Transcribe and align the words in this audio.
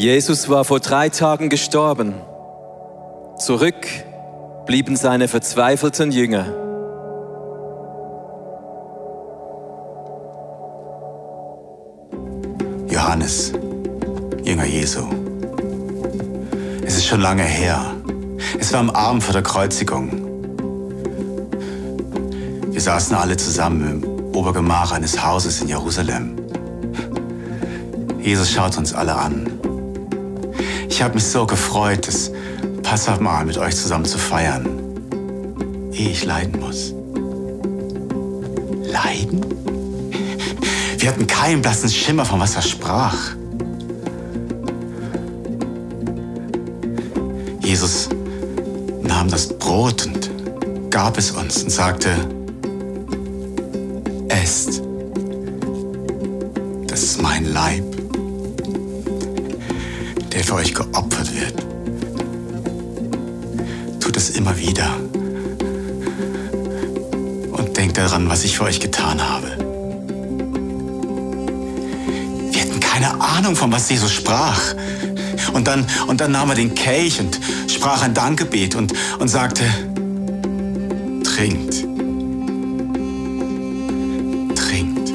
Jesus 0.00 0.48
war 0.48 0.64
vor 0.64 0.80
drei 0.80 1.10
Tagen 1.10 1.50
gestorben. 1.50 2.14
Zurück 3.36 3.86
blieben 4.64 4.96
seine 4.96 5.28
verzweifelten 5.28 6.10
Jünger. 6.10 6.46
Johannes, 12.88 13.52
Jünger 14.42 14.64
Jesu. 14.64 15.00
Es 16.82 16.96
ist 16.96 17.04
schon 17.04 17.20
lange 17.20 17.42
her. 17.42 17.94
Es 18.58 18.72
war 18.72 18.80
am 18.80 18.88
Abend 18.88 19.22
vor 19.22 19.34
der 19.34 19.42
Kreuzigung. 19.42 20.10
Wir 22.70 22.80
saßen 22.80 23.14
alle 23.14 23.36
zusammen 23.36 24.02
im 24.02 24.34
Obergemach 24.34 24.92
eines 24.92 25.22
Hauses 25.22 25.60
in 25.60 25.68
Jerusalem. 25.68 26.38
Jesus 28.18 28.50
schaut 28.50 28.78
uns 28.78 28.94
alle 28.94 29.14
an. 29.14 29.60
Ich 30.90 31.00
habe 31.00 31.14
mich 31.14 31.24
so 31.24 31.46
gefreut, 31.46 32.06
das 32.06 32.30
Passamahl 32.82 33.46
mit 33.46 33.56
euch 33.56 33.74
zusammen 33.76 34.04
zu 34.04 34.18
feiern, 34.18 34.66
ehe 35.92 36.10
ich 36.10 36.24
leiden 36.24 36.60
muss. 36.60 36.92
Leiden? 38.82 39.40
Wir 40.98 41.08
hatten 41.08 41.26
keinen 41.26 41.62
blassen 41.62 41.88
Schimmer, 41.88 42.24
von 42.26 42.40
was 42.40 42.56
er 42.56 42.62
sprach. 42.62 43.16
Jesus 47.60 48.08
nahm 49.02 49.28
das 49.30 49.46
Brot 49.46 50.06
und 50.06 50.90
gab 50.90 51.16
es 51.16 51.30
uns 51.30 51.62
und 51.62 51.70
sagte, 51.70 52.10
esst, 54.28 54.82
der 60.40 60.46
für 60.46 60.54
euch 60.54 60.72
geopfert 60.72 61.28
wird. 61.34 61.54
Tut 64.00 64.16
es 64.16 64.30
immer 64.30 64.56
wieder 64.56 64.96
und 67.52 67.76
denkt 67.76 67.98
daran, 67.98 68.26
was 68.30 68.44
ich 68.44 68.56
für 68.56 68.64
euch 68.64 68.80
getan 68.80 69.20
habe. 69.20 69.48
Wir 72.52 72.62
hatten 72.62 72.80
keine 72.80 73.20
Ahnung, 73.20 73.54
von 73.54 73.70
was 73.70 73.90
Jesus 73.90 74.14
sprach. 74.14 74.58
Und 75.52 75.66
dann, 75.66 75.86
und 76.06 76.22
dann 76.22 76.32
nahm 76.32 76.48
er 76.48 76.56
den 76.56 76.74
Kelch 76.74 77.20
und 77.20 77.38
sprach 77.68 78.00
ein 78.02 78.14
Dankgebet 78.14 78.76
und, 78.76 78.94
und 79.18 79.28
sagte, 79.28 79.64
trinkt. 81.22 81.84
Trinkt. 84.54 85.12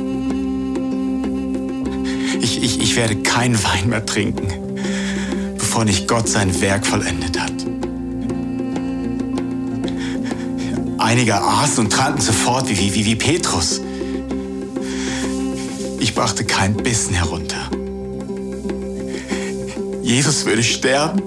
Ich, 2.44 2.62
ich, 2.62 2.80
ich 2.80 2.96
werde 2.96 3.16
keinen 3.24 3.58
Wein 3.64 3.90
mehr 3.90 4.06
trinken, 4.06 4.65
bevor 5.76 5.84
nicht 5.84 6.08
Gott 6.08 6.30
sein 6.30 6.62
Werk 6.62 6.88
vollendet 6.88 7.38
hat. 7.38 7.52
Einige 10.98 11.36
aßen 11.36 11.84
und 11.84 11.92
tranken 11.92 12.22
sofort 12.22 12.70
wie, 12.70 12.94
wie, 12.96 13.06
wie 13.06 13.16
Petrus. 13.16 13.82
Ich 16.00 16.16
brachte 16.16 16.46
keinen 16.46 16.78
Bissen 16.78 17.14
herunter. 17.14 17.70
Jesus 20.02 20.46
würde 20.46 20.64
sterben. 20.64 21.22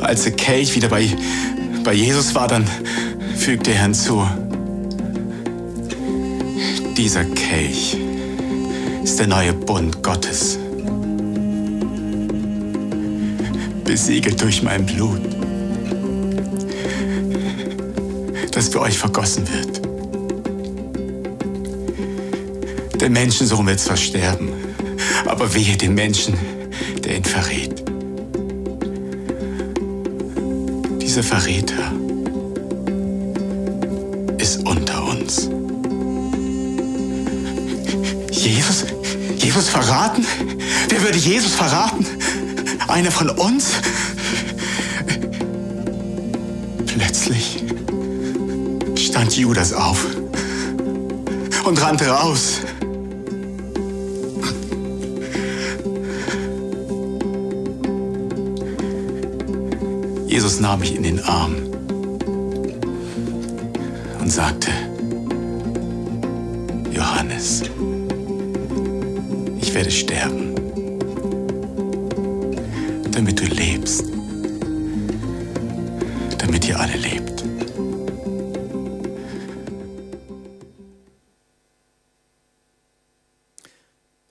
Als 0.00 0.22
der 0.22 0.32
Kelch 0.32 0.74
wieder 0.74 0.88
bei, 0.88 1.06
bei 1.84 1.92
Jesus 1.92 2.34
war, 2.34 2.48
dann 2.48 2.64
fügte 3.36 3.72
er 3.72 3.82
hinzu, 3.82 4.26
dieser 6.96 7.26
Kelch 7.26 8.07
der 9.18 9.26
neue 9.26 9.52
Bund 9.52 10.00
Gottes, 10.00 10.58
besiegelt 13.84 14.40
durch 14.40 14.62
mein 14.62 14.86
Blut, 14.86 15.20
das 18.52 18.68
für 18.68 18.80
euch 18.80 18.96
vergossen 18.96 19.44
wird. 19.52 19.80
Der 23.00 23.10
Menschensohn 23.10 23.66
wird 23.66 23.80
zwar 23.80 23.96
sterben, 23.96 24.52
aber 25.26 25.52
wehe 25.52 25.76
dem 25.76 25.94
Menschen, 25.94 26.34
der 27.02 27.16
ihn 27.16 27.24
verrät. 27.24 27.82
Dieser 31.02 31.24
Verräter 31.24 31.92
ist 34.38 34.64
unter 34.64 35.04
uns. 35.08 35.50
Jesus? 38.30 38.97
Jesus 39.38 39.68
verraten? 39.68 40.26
Wer 40.88 41.02
würde 41.02 41.18
Jesus 41.18 41.54
verraten? 41.54 42.06
Einer 42.88 43.10
von 43.10 43.30
uns? 43.30 43.72
Plötzlich 46.86 47.64
stand 48.96 49.36
Judas 49.36 49.72
auf 49.72 50.04
und 51.64 51.80
rannte 51.80 52.08
raus. 52.08 52.60
Jesus 60.26 60.60
nahm 60.60 60.80
mich 60.80 60.94
in 60.94 61.02
den 61.02 61.20
Arm 61.24 61.56
und 64.20 64.30
sagte, 64.30 64.70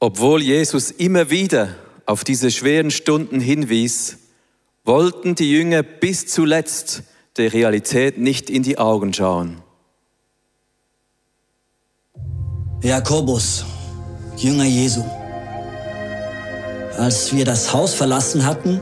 Obwohl 0.08 0.42
Jesus 0.42 0.90
immer 0.90 1.32
wieder 1.32 1.76
auf 2.06 2.24
diese 2.24 2.50
schweren 2.50 2.92
Stunden 2.92 3.42
hinwies, 3.42 4.20
wollten 4.86 5.36
die 5.36 5.52
Jünger 5.52 5.84
bis 5.84 6.28
zuletzt 6.28 7.04
der 7.36 7.52
Realität 7.52 8.18
nicht 8.18 8.50
in 8.50 8.64
die 8.64 8.78
Augen 8.78 9.14
schauen. 9.14 9.58
Jakobus, 12.82 13.66
Jünger 14.38 14.64
Jesu. 14.64 15.04
Als 16.98 17.36
wir 17.36 17.44
das 17.44 17.74
Haus 17.74 17.94
verlassen 17.94 18.46
hatten, 18.46 18.80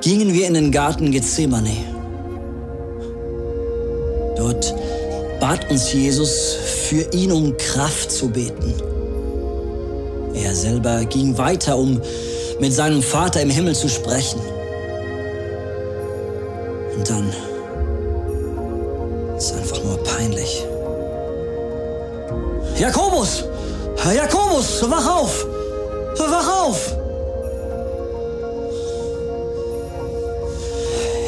gingen 0.00 0.34
wir 0.34 0.48
in 0.48 0.54
den 0.54 0.72
Garten 0.72 1.12
Gethsemane. 1.12 1.76
Dort 4.36 4.74
bat 5.38 5.70
uns 5.70 5.92
Jesus, 5.92 6.54
für 6.88 7.08
ihn 7.12 7.30
um 7.30 7.56
Kraft 7.56 8.10
zu 8.10 8.30
beten. 8.30 8.99
Er 10.42 10.54
selber 10.54 11.04
ging 11.04 11.36
weiter, 11.36 11.76
um 11.76 12.00
mit 12.60 12.72
seinem 12.72 13.02
Vater 13.02 13.42
im 13.42 13.50
Himmel 13.50 13.74
zu 13.74 13.88
sprechen. 13.88 14.40
Und 16.96 17.08
dann 17.08 17.32
ist 19.36 19.52
einfach 19.54 19.82
nur 19.84 20.02
peinlich. 20.02 20.64
Jakobus! 22.78 23.44
Jakobus, 24.14 24.90
wach 24.90 25.20
auf! 25.20 25.46
Wach 26.18 26.66
auf! 26.66 26.96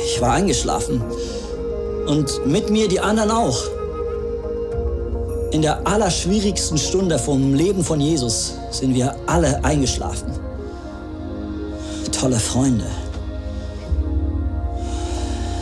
Ich 0.06 0.20
war 0.20 0.32
eingeschlafen. 0.32 1.02
Und 2.06 2.46
mit 2.46 2.70
mir 2.70 2.88
die 2.88 3.00
anderen 3.00 3.30
auch. 3.30 3.81
In 5.52 5.60
der 5.60 5.86
allerschwierigsten 5.86 6.78
Stunde 6.78 7.18
vom 7.18 7.52
Leben 7.52 7.84
von 7.84 8.00
Jesus 8.00 8.54
sind 8.70 8.94
wir 8.94 9.14
alle 9.26 9.62
eingeschlafen. 9.62 10.32
Tolle 12.10 12.36
Freunde. 12.36 12.86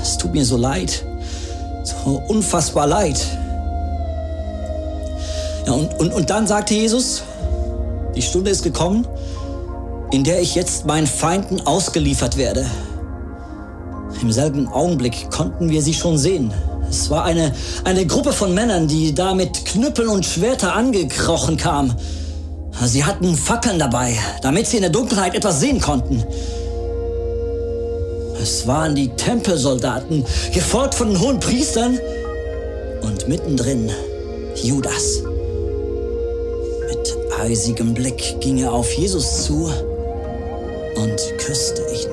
Es 0.00 0.16
tut 0.16 0.32
mir 0.32 0.44
so 0.44 0.56
leid. 0.56 1.04
So 1.82 2.22
unfassbar 2.28 2.86
leid. 2.86 3.20
Ja, 5.66 5.72
und, 5.72 5.92
und, 5.98 6.12
und 6.12 6.30
dann 6.30 6.46
sagte 6.46 6.74
Jesus, 6.74 7.24
die 8.14 8.22
Stunde 8.22 8.50
ist 8.52 8.62
gekommen, 8.62 9.08
in 10.12 10.22
der 10.22 10.40
ich 10.40 10.54
jetzt 10.54 10.86
meinen 10.86 11.08
Feinden 11.08 11.66
ausgeliefert 11.66 12.36
werde. 12.36 12.64
Im 14.22 14.30
selben 14.30 14.68
Augenblick 14.68 15.32
konnten 15.32 15.68
wir 15.68 15.82
sie 15.82 15.94
schon 15.94 16.16
sehen. 16.16 16.54
Es 16.90 17.08
war 17.08 17.24
eine, 17.24 17.54
eine 17.84 18.04
Gruppe 18.04 18.32
von 18.32 18.52
Männern, 18.52 18.88
die 18.88 19.14
da 19.14 19.32
mit 19.32 19.64
Knüppeln 19.64 20.08
und 20.08 20.26
Schwerter 20.26 20.74
angekrochen 20.74 21.56
kam. 21.56 21.94
Sie 22.84 23.04
hatten 23.04 23.36
Fackeln 23.36 23.78
dabei, 23.78 24.18
damit 24.42 24.66
sie 24.66 24.76
in 24.76 24.82
der 24.82 24.90
Dunkelheit 24.90 25.34
etwas 25.34 25.60
sehen 25.60 25.80
konnten. 25.80 26.24
Es 28.42 28.66
waren 28.66 28.94
die 28.94 29.08
Tempelsoldaten, 29.08 30.24
gefolgt 30.52 30.94
von 30.94 31.08
den 31.08 31.20
hohen 31.20 31.40
Priestern 31.40 31.98
und 33.02 33.28
mittendrin 33.28 33.90
Judas 34.62 35.22
mit 36.90 37.16
heisigem 37.38 37.94
Blick 37.94 38.40
ging 38.40 38.58
er 38.58 38.72
auf 38.72 38.90
Jesus 38.92 39.44
zu 39.44 39.70
und 40.96 41.38
küsste 41.38 41.82
ihn. 41.82 42.10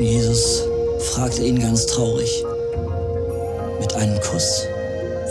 Jesus 0.00 0.69
fragte 1.20 1.42
ihn 1.42 1.60
ganz 1.60 1.84
traurig, 1.84 2.42
mit 3.78 3.94
einem 3.94 4.18
Kuss 4.22 4.62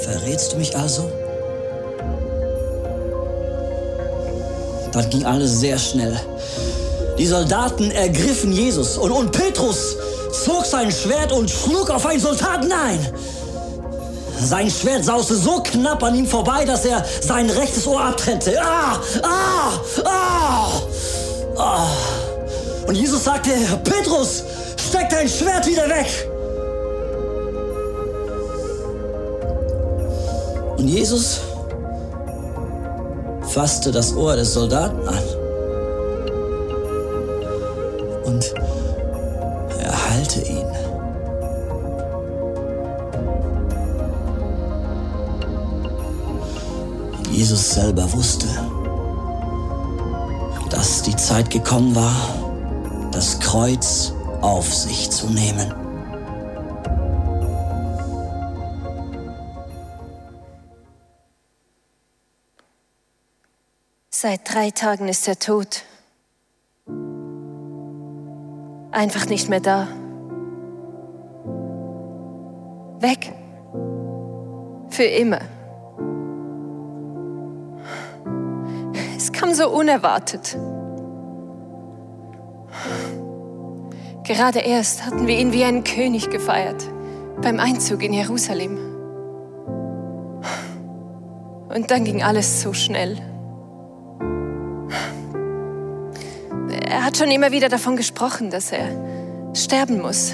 verrätst 0.03 0.53
du 0.53 0.57
mich 0.57 0.77
also? 0.77 1.09
Dann 4.91 5.09
ging 5.09 5.25
alles 5.25 5.59
sehr 5.59 5.79
schnell. 5.79 6.15
Die 7.17 7.25
Soldaten 7.25 7.89
ergriffen 7.89 8.51
Jesus 8.51 8.99
und, 8.99 9.11
und 9.11 9.31
Petrus 9.31 9.95
zog 10.45 10.63
sein 10.63 10.91
Schwert 10.91 11.31
und 11.31 11.49
schlug 11.49 11.89
auf 11.89 12.05
einen 12.05 12.21
Soldaten 12.21 12.71
ein. 12.71 12.99
Sein 14.39 14.69
Schwert 14.69 15.05
sauste 15.05 15.37
so 15.37 15.63
knapp 15.63 16.03
an 16.03 16.13
ihm 16.13 16.27
vorbei, 16.27 16.65
dass 16.65 16.85
er 16.85 17.03
sein 17.19 17.49
rechtes 17.49 17.87
Ohr 17.87 17.99
abtrennte. 17.99 18.61
Ah, 18.61 18.99
ah, 19.23 19.71
ah, 20.05 20.81
ah. 21.57 21.87
Und 22.85 22.93
Jesus 22.93 23.23
sagte, 23.23 23.49
Petrus, 23.83 24.43
steck 24.99 25.09
dein 25.09 25.29
Schwert 25.29 25.65
wieder 25.65 25.87
weg. 25.87 26.29
Und 30.77 30.87
Jesus 30.87 31.41
fasste 33.41 33.91
das 33.91 34.15
Ohr 34.15 34.35
des 34.35 34.53
Soldaten 34.53 35.07
an 35.07 35.23
und 38.25 38.53
erhalte 39.79 40.41
ihn. 40.41 40.65
Jesus 47.31 47.71
selber 47.71 48.11
wusste, 48.13 48.47
dass 50.69 51.01
die 51.03 51.15
Zeit 51.15 51.49
gekommen 51.49 51.95
war, 51.95 52.15
das 53.11 53.39
Kreuz 53.39 54.08
auf 54.41 54.73
sich 54.73 55.09
zu 55.09 55.29
nehmen. 55.29 55.73
Seit 64.09 64.53
drei 64.53 64.69
Tagen 64.71 65.07
ist 65.07 65.27
er 65.27 65.39
tot. 65.39 65.83
Einfach 68.91 69.27
nicht 69.27 69.47
mehr 69.47 69.61
da. 69.61 69.87
Weg. 72.99 73.31
Für 74.89 75.03
immer. 75.03 75.39
Es 79.15 79.31
kam 79.31 79.53
so 79.53 79.69
unerwartet. 79.69 80.57
Gerade 84.29 84.59
erst 84.59 85.07
hatten 85.07 85.25
wir 85.25 85.39
ihn 85.39 85.53
wie 85.53 85.63
einen 85.63 85.83
König 85.83 86.29
gefeiert 86.29 86.87
beim 87.41 87.59
Einzug 87.59 88.03
in 88.03 88.13
Jerusalem. 88.13 88.77
Und 91.67 91.89
dann 91.89 92.03
ging 92.03 92.21
alles 92.21 92.61
so 92.61 92.71
schnell. 92.71 93.17
Er 96.87 97.03
hat 97.03 97.17
schon 97.17 97.31
immer 97.31 97.51
wieder 97.51 97.69
davon 97.69 97.95
gesprochen, 97.95 98.51
dass 98.51 98.71
er 98.71 98.91
sterben 99.55 99.99
muss. 99.99 100.31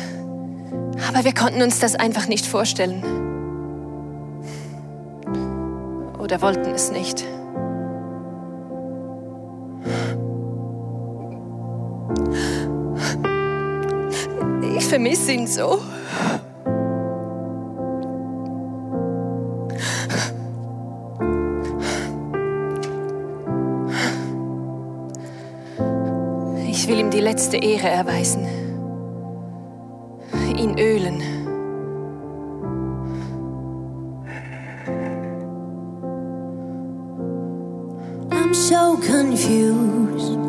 Aber 1.08 1.24
wir 1.24 1.34
konnten 1.34 1.62
uns 1.62 1.80
das 1.80 1.96
einfach 1.96 2.28
nicht 2.28 2.46
vorstellen. 2.46 3.02
Oder 6.20 6.42
wollten 6.42 6.72
es 6.72 6.92
nicht. 6.92 7.24
Ich 14.86 14.90
vermisse 14.90 15.32
ihn 15.32 15.48
so. 15.48 15.80
Ich 26.70 26.88
will 26.88 27.00
ihm 27.00 27.10
die 27.10 27.20
letzte 27.20 27.58
Ehre 27.58 27.90
erweisen. 27.90 28.46
Ihn 30.56 30.78
ölen. 30.78 31.24
I'm 38.30 38.54
so 38.54 38.98
confused. 38.98 40.45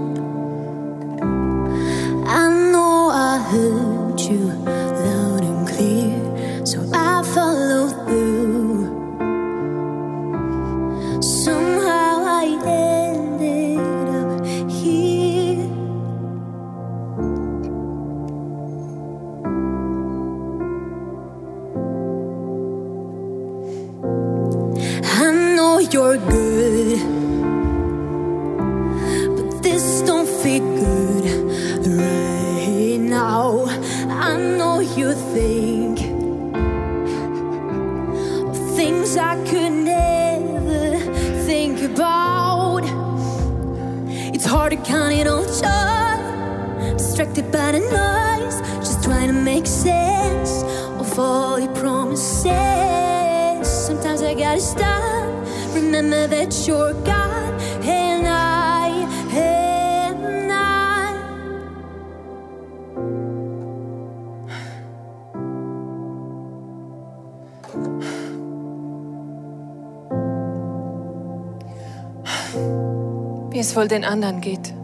Wie 73.57 73.61
es 73.61 73.75
wohl 73.75 73.89
den 73.89 74.05
anderen 74.05 74.43
geht. 74.43 74.75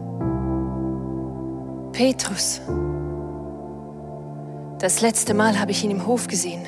Petrus. 1.91 2.59
Das 4.79 5.01
letzte 5.01 5.35
Mal 5.35 5.59
habe 5.59 5.69
ich 5.69 5.83
ihn 5.83 5.91
im 5.91 6.07
Hof 6.07 6.25
gesehen, 6.25 6.65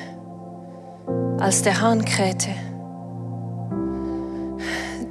als 1.40 1.62
der 1.62 1.80
Hahn 1.80 2.04
krähte. 2.04 2.50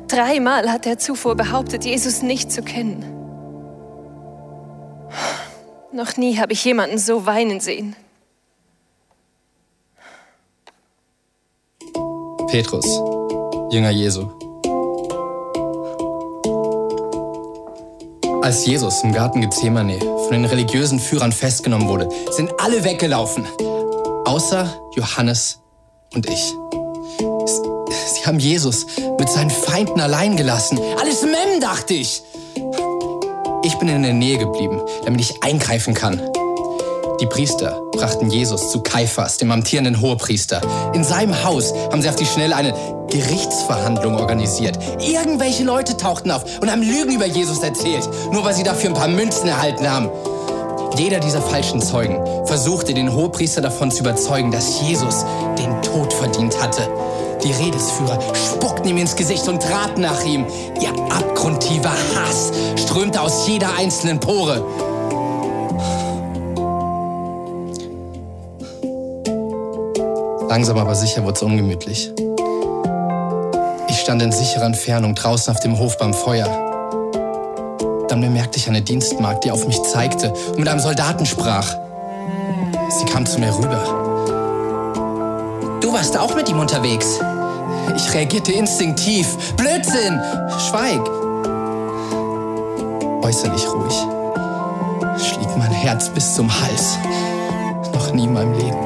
Dreimal 0.08 0.72
hat 0.72 0.86
er 0.86 0.98
zuvor 0.98 1.36
behauptet, 1.36 1.84
Jesus 1.84 2.22
nicht 2.22 2.50
zu 2.50 2.62
kennen. 2.62 3.04
Noch 5.92 6.16
nie 6.16 6.40
habe 6.40 6.54
ich 6.54 6.64
jemanden 6.64 6.98
so 6.98 7.26
weinen 7.26 7.60
sehen. 7.60 7.98
Petrus, 12.48 12.88
Jünger 13.70 13.90
Jesu. 13.90 14.45
Als 18.46 18.64
Jesus 18.64 19.02
im 19.02 19.12
Garten 19.12 19.42
Gethsemane 19.42 19.98
von 20.00 20.30
den 20.30 20.46
religiösen 20.46 21.00
Führern 21.00 21.32
festgenommen 21.32 21.88
wurde, 21.88 22.08
sind 22.30 22.52
alle 22.60 22.84
weggelaufen, 22.84 23.44
außer 24.26 24.72
Johannes 24.96 25.62
und 26.14 26.30
ich. 26.30 26.54
Sie 28.14 28.24
haben 28.24 28.38
Jesus 28.38 28.86
mit 29.18 29.30
seinen 29.30 29.50
Feinden 29.50 30.00
allein 30.00 30.38
gelassen. 30.38 30.80
Alles 31.02 31.24
Mem, 31.24 31.60
dachte 31.60 31.96
ich. 31.96 32.22
Ich 33.64 33.80
bin 33.80 33.88
in 33.88 34.04
der 34.04 34.14
Nähe 34.14 34.38
geblieben, 34.38 34.80
damit 35.06 35.22
ich 35.22 35.42
eingreifen 35.42 35.96
kann. 35.96 36.22
Die 37.20 37.26
Priester 37.26 37.82
brachten 37.94 38.30
Jesus 38.30 38.70
zu 38.70 38.82
Kaiphas, 38.82 39.38
dem 39.38 39.50
amtierenden 39.50 40.02
Hohepriester. 40.02 40.62
In 40.94 41.04
seinem 41.04 41.44
Haus 41.44 41.74
haben 41.92 42.04
sie 42.04 42.10
auf 42.10 42.16
die 42.16 42.28
Schnelle 42.28 42.56
eine 42.56 42.76
Gerichtsverhandlung 43.10 44.16
organisiert. 44.18 44.78
Irgendwelche 45.00 45.64
Leute 45.64 45.98
tauchten 45.98 46.32
auf 46.32 46.44
und 46.62 46.72
haben 46.72 46.82
Lügen 46.82 47.16
über 47.16 47.26
Jesus 47.26 47.62
erzählt, 47.64 48.08
nur 48.32 48.44
weil 48.44 48.54
sie 48.54 48.64
dafür 48.64 48.90
ein 48.90 48.96
paar 48.96 49.08
Münzen 49.08 49.48
erhalten 49.48 49.90
haben. 49.90 50.10
Jeder 50.98 51.20
dieser 51.20 51.42
falschen 51.42 51.82
Zeugen 51.82 52.20
versuchte 52.46 52.94
den 52.94 53.14
Hohepriester 53.14 53.62
davon 53.62 53.92
zu 53.92 54.00
überzeugen, 54.02 54.52
dass 54.52 54.82
Jesus 54.82 55.26
den 55.58 55.82
Tod 55.82 56.14
verdient 56.14 56.62
hatte. 56.62 56.88
Die 57.44 57.52
Redelsführer 57.52 58.18
spuckten 58.34 58.90
ihm 58.90 58.98
ins 58.98 59.16
Gesicht 59.16 59.48
und 59.48 59.62
traten 59.62 60.02
nach 60.02 60.24
ihm. 60.24 60.46
Ihr 60.82 60.90
abgrundtiefer 61.12 61.92
Hass 61.92 62.52
strömte 62.78 63.22
aus 63.22 63.48
jeder 63.48 63.76
einzelnen 63.78 64.20
Pore. 64.20 64.66
Langsam 70.48 70.78
aber 70.78 70.96
sicher 70.96 71.24
wurde 71.24 71.34
es 71.34 71.44
ungemütlich. 71.44 72.12
Ich 74.06 74.08
stand 74.08 74.22
in 74.22 74.32
sicherer 74.32 74.66
Entfernung 74.66 75.16
draußen 75.16 75.52
auf 75.52 75.60
dem 75.62 75.80
Hof 75.80 75.98
beim 75.98 76.14
Feuer. 76.14 76.46
Dann 78.08 78.22
bemerkte 78.22 78.60
ich 78.60 78.70
eine 78.70 78.84
Dienstmagd, 78.84 79.44
die 79.44 79.50
auf 79.50 79.66
mich 79.66 79.82
zeigte 79.82 80.32
und 80.50 80.60
mit 80.60 80.68
einem 80.68 80.80
Soldaten 80.80 81.26
sprach. 81.26 81.68
Sie 83.00 83.06
kam 83.06 83.26
zu 83.26 83.40
mir 83.40 83.52
rüber. 83.58 83.82
Du 85.82 85.92
warst 85.92 86.16
auch 86.16 86.36
mit 86.36 86.48
ihm 86.50 86.60
unterwegs. 86.60 87.20
Ich 87.96 88.14
reagierte 88.14 88.52
instinktiv. 88.52 89.26
Blödsinn! 89.58 90.22
Schweig! 90.70 91.02
Äußerlich 93.24 93.68
ruhig. 93.74 93.96
Schlief 95.18 95.56
mein 95.58 95.72
Herz 95.72 96.10
bis 96.10 96.36
zum 96.36 96.48
Hals. 96.62 97.00
Noch 97.92 98.14
nie 98.14 98.26
in 98.26 98.34
meinem 98.34 98.54
Leben 98.54 98.78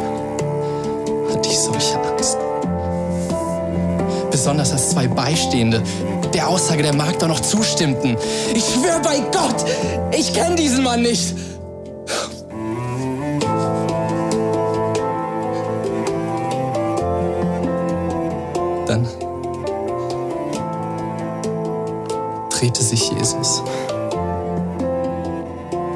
hatte 1.29 1.49
ich 1.49 1.59
solche 1.59 1.99
Angst. 2.07 2.37
Besonders 4.39 4.71
als 4.71 4.91
zwei 4.91 5.05
Beistehende 5.05 5.83
der 6.33 6.47
Aussage 6.47 6.81
der 6.81 6.95
Magd 6.95 7.21
auch 7.21 7.27
noch 7.27 7.41
zustimmten. 7.41 8.15
Ich 8.53 8.63
schwöre 8.63 9.01
bei 9.03 9.19
Gott, 9.33 9.65
ich 10.17 10.33
kenne 10.33 10.55
diesen 10.55 10.81
Mann 10.81 11.01
nicht. 11.01 11.35
Dann 18.87 19.05
drehte 22.49 22.81
sich 22.81 23.11
Jesus, 23.11 23.61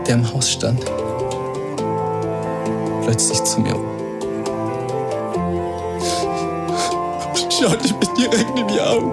der 0.05 0.15
im 0.15 0.33
Haus 0.33 0.51
stand, 0.51 0.83
plötzlich 3.05 3.41
zu 3.45 3.61
mir 3.61 3.73
um. 3.73 3.92
Schaute 7.63 7.93
mir 7.93 8.13
direkt 8.17 8.59
in 8.59 8.67
die 8.67 8.81
Augen. 8.81 9.11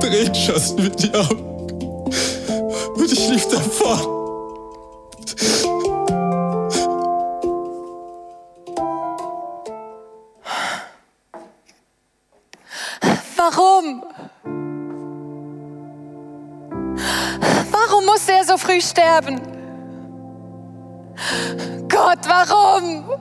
Tränen 0.00 0.34
schossen 0.34 0.82
mir 0.82 0.90
die 0.90 1.14
Augen. 1.14 2.10
Und 2.96 3.12
ich 3.12 3.28
lief 3.28 3.46
davon. 3.46 4.00
Warum? 13.36 14.02
Warum 17.70 18.04
musste 18.06 18.32
er 18.32 18.44
so 18.44 18.56
früh 18.56 18.80
sterben? 18.80 19.40
Gott, 21.88 22.18
warum? 22.26 23.11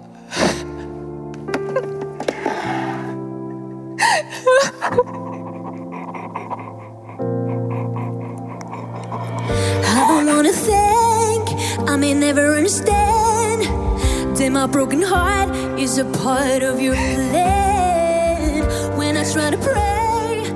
My 14.62 14.68
broken 14.68 15.02
heart 15.02 15.50
is 15.80 15.98
a 15.98 16.06
part 16.22 16.62
of 16.62 16.80
your 16.80 16.94
plan. 16.94 18.64
When 18.96 19.18
I 19.18 19.24
try 19.34 19.50
to 19.50 19.58
pray, 19.58 20.52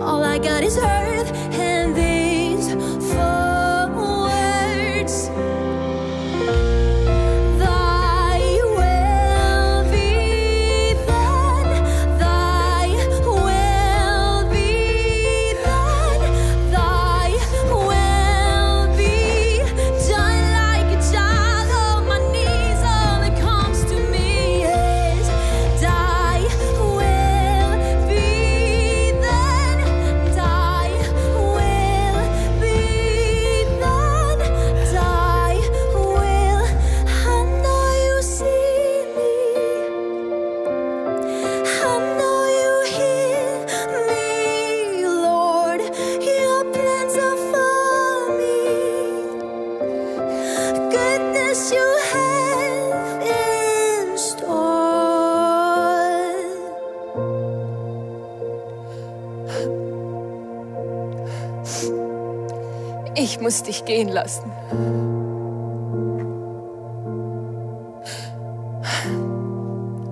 all 0.00 0.22
I 0.22 0.38
got 0.38 0.62
is 0.62 0.78
earth 0.78 1.11
muss 63.42 63.62
dich 63.64 63.84
gehen 63.84 64.08
lassen. 64.08 64.50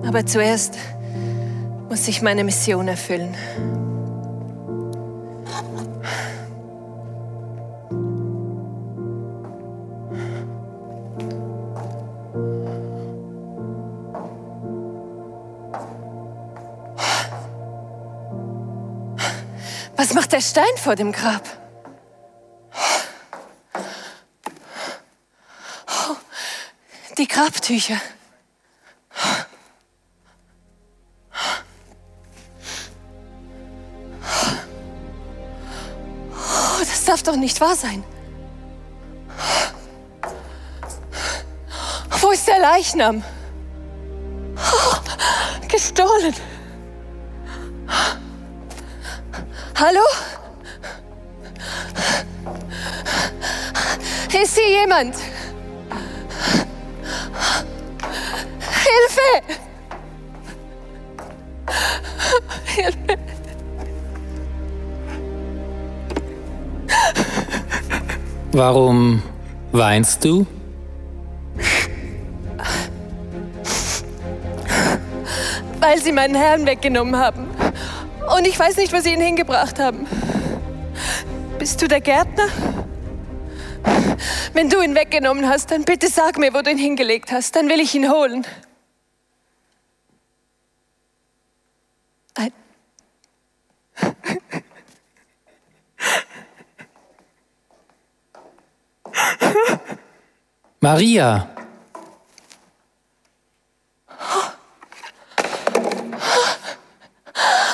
Aber 0.05 0.25
zuerst 0.25 0.77
muss 1.89 2.07
ich 2.07 2.21
meine 2.21 2.43
Mission 2.43 2.87
erfüllen. 2.89 3.35
Was 19.95 20.13
macht 20.13 20.33
der 20.33 20.41
Stein 20.41 20.63
vor 20.77 20.95
dem 20.95 21.11
Grab? 21.11 21.43
Grabtücher. 27.41 27.99
Oh, 36.35 36.79
das 36.79 37.03
darf 37.05 37.23
doch 37.23 37.35
nicht 37.35 37.59
wahr 37.59 37.75
sein. 37.75 38.03
Wo 42.19 42.29
ist 42.29 42.47
der 42.47 42.59
Leichnam? 42.59 43.23
Oh, 44.55 45.67
gestohlen. 45.67 46.35
Hallo? 49.79 50.05
Ist 54.31 54.53
hier 54.53 54.81
jemand? 54.81 55.15
Warum 68.53 69.23
weinst 69.71 70.25
du? 70.25 70.45
Weil 75.79 76.01
sie 76.01 76.11
meinen 76.11 76.35
Herrn 76.35 76.65
weggenommen 76.65 77.15
haben. 77.15 77.47
Und 78.35 78.45
ich 78.45 78.59
weiß 78.59 78.75
nicht, 78.75 78.93
wo 78.93 78.99
sie 78.99 79.13
ihn 79.13 79.21
hingebracht 79.21 79.79
haben. 79.79 80.05
Bist 81.59 81.81
du 81.81 81.87
der 81.87 82.01
Gärtner? 82.01 82.47
Wenn 84.53 84.69
du 84.69 84.81
ihn 84.81 84.95
weggenommen 84.95 85.47
hast, 85.47 85.71
dann 85.71 85.83
bitte 85.83 86.09
sag 86.09 86.37
mir, 86.37 86.53
wo 86.53 86.61
du 86.61 86.71
ihn 86.71 86.77
hingelegt 86.77 87.31
hast. 87.31 87.55
Dann 87.55 87.69
will 87.69 87.79
ich 87.79 87.95
ihn 87.95 88.11
holen. 88.11 88.45
Maria. 100.83 101.47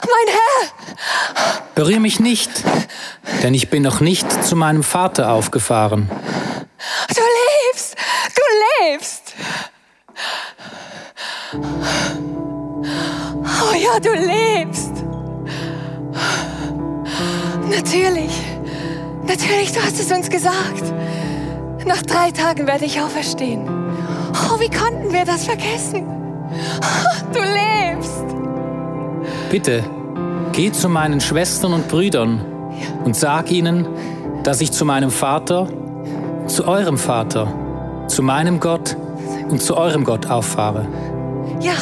Mein 0.03 0.27
Herr! 0.27 0.71
Berühr 1.73 2.01
mich 2.01 2.19
nicht, 2.19 2.51
denn 3.43 3.53
ich 3.53 3.69
bin 3.69 3.83
noch 3.83 4.01
nicht 4.01 4.43
zu 4.43 4.57
meinem 4.57 4.83
Vater 4.83 5.31
aufgefahren. 5.31 6.11
Du 7.07 7.21
lebst! 7.71 7.95
Du 8.35 8.41
lebst! 8.89 9.33
Oh 13.61 13.75
ja, 13.75 14.01
du 14.01 14.11
lebst! 14.11 14.91
Natürlich! 17.69 18.33
Natürlich, 19.25 19.71
du 19.71 19.81
hast 19.81 19.97
es 19.97 20.11
uns 20.11 20.29
gesagt! 20.29 20.93
Nach 21.87 22.01
drei 22.01 22.31
Tagen 22.31 22.67
werde 22.67 22.83
ich 22.83 22.99
auferstehen. 22.99 23.65
Oh, 24.49 24.59
wie 24.59 24.69
konnten 24.69 25.13
wir 25.13 25.23
das 25.23 25.45
vergessen? 25.45 26.05
Du 27.31 27.39
lebst! 27.39 28.25
Bitte, 29.49 29.83
geh 30.51 30.69
zu 30.71 30.89
meinen 30.89 31.21
Schwestern 31.21 31.71
und 31.71 31.87
Brüdern 31.87 32.41
und 33.05 33.15
sag 33.15 33.51
ihnen, 33.51 33.87
dass 34.43 34.59
ich 34.59 34.73
zu 34.73 34.83
meinem 34.83 35.11
Vater, 35.11 35.69
zu 36.47 36.67
eurem 36.67 36.97
Vater, 36.97 37.53
zu 38.07 38.21
meinem 38.21 38.59
Gott 38.59 38.97
und 39.49 39.61
zu 39.61 39.77
eurem 39.77 40.03
Gott 40.03 40.25
auffahre. 40.25 40.85
Ja, 41.61 41.75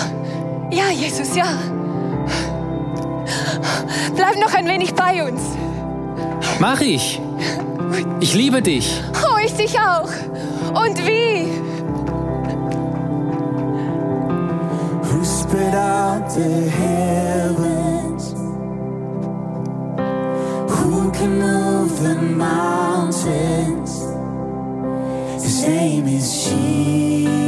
ja, 0.72 0.92
Jesus, 0.92 1.36
ja. 1.36 1.48
Bleib 4.16 4.36
noch 4.40 4.54
ein 4.54 4.68
wenig 4.68 4.94
bei 4.94 5.28
uns. 5.28 5.42
Mach 6.60 6.80
ich. 6.82 7.20
Ich 8.20 8.36
liebe 8.36 8.62
dich. 8.62 9.02
Ich 9.58 9.72
dich 9.72 9.80
auch. 9.80 10.10
Und 10.84 10.98
wie? 11.08 11.66
who 15.16 15.24
spread 15.24 15.74
out 15.74 16.30
the 16.32 16.70
heavens, 16.70 18.34
who 20.74 21.10
can 21.12 21.40
move 21.40 22.00
the 22.02 22.16
mountains. 22.16 23.92
His 25.42 25.64
name 25.66 26.08
is 26.08 26.50
Jesus, 26.50 27.42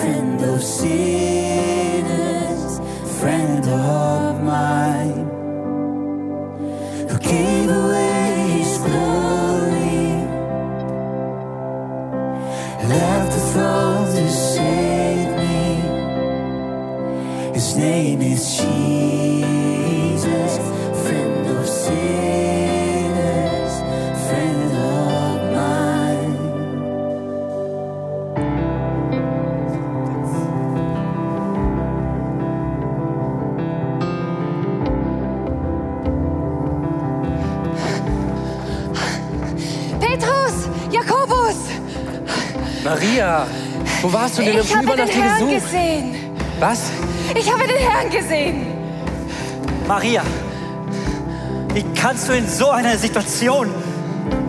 friend 0.00 0.40
of 0.42 0.62
sinners, 0.62 2.00
friend 3.20 3.66
of 3.66 4.40
mine, 4.42 5.01
warst 44.22 44.38
du 44.38 44.42
denn 44.42 44.58
Ich 44.60 44.70
Über 44.72 44.96
den 44.96 45.06
nach 45.06 45.12
dir 45.12 45.22
Herrn 45.24 45.48
gesucht? 45.48 45.64
gesehen. 45.64 46.14
Was? 46.60 46.80
Ich 47.34 47.52
habe 47.52 47.66
den 47.66 47.76
Herrn 47.76 48.10
gesehen. 48.10 48.66
Maria, 49.88 50.22
wie 51.74 51.84
kannst 52.00 52.28
du 52.28 52.32
in 52.32 52.48
so 52.48 52.70
einer 52.70 52.96
Situation 52.96 53.68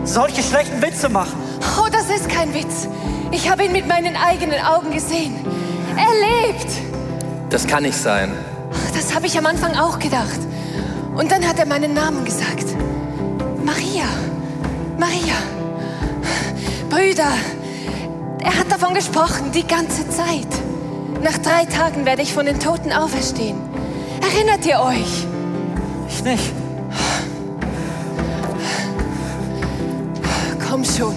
solche 0.04 0.44
schlechten 0.44 0.80
Witze 0.82 1.10
machen? 1.10 1.34
Oh, 1.80 1.88
das 1.92 2.10
ist 2.16 2.30
kein 2.30 2.54
Witz. 2.54 2.88
Ich 3.32 3.50
habe 3.50 3.66
ihn 3.66 3.72
mit 3.72 3.88
meinen 3.88 4.16
eigenen 4.16 4.64
Augen 4.64 4.92
gesehen. 4.92 5.34
Er 5.98 6.52
lebt. 6.52 6.72
Das 7.50 7.66
kann 7.66 7.84
nicht 7.84 7.98
sein. 7.98 8.32
Das 8.94 9.16
habe 9.16 9.26
ich 9.26 9.38
am 9.40 9.48
Anfang 9.48 9.76
auch 9.76 9.98
gedacht. 9.98 10.40
Und 11.16 11.32
dann 11.32 11.48
hat 11.48 11.58
er 11.58 11.66
meinen 11.66 11.94
Namen 11.96 12.26
gesagt. 12.26 12.66
Maria. 13.64 14.06
Maria. 15.00 15.36
Brüder, 16.90 17.32
er 18.44 18.58
hat 18.58 18.72
davon 18.72 18.94
gesprochen 18.94 19.52
die 19.54 19.66
ganze 19.66 20.08
Zeit. 20.10 20.48
Nach 21.24 21.38
drei 21.38 21.66
Tagen 21.66 22.06
werde 22.06 22.22
ich 22.22 22.34
von 22.34 22.46
den 22.46 22.60
Toten 22.60 22.92
auferstehen. 22.92 23.58
Erinnert 24.22 24.66
ihr 24.66 24.80
euch? 24.80 25.26
Ich 26.10 26.24
nicht. 26.24 26.52
Komm 30.70 30.84
schon. 30.84 31.16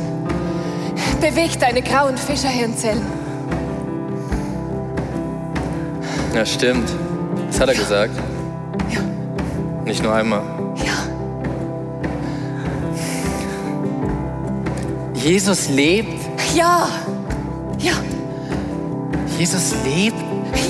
Beweg 1.20 1.58
deine 1.58 1.82
grauen 1.82 2.16
Fischerhirnzellen. 2.16 3.02
Ja, 6.34 6.44
stimmt. 6.44 6.90
Das 7.48 7.60
hat 7.60 7.68
er 7.68 7.74
gesagt. 7.74 8.14
Ja. 8.90 9.00
Nicht 9.84 10.02
nur 10.02 10.12
einmal. 10.12 10.42
Ja. 10.76 10.92
Jesus 15.14 15.68
lebt. 15.68 16.20
Ja. 16.54 16.88
Ja. 17.78 17.92
Jesus 19.38 19.74
lebt. 19.84 20.16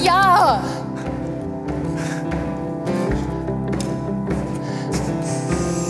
Ja. 0.02 0.62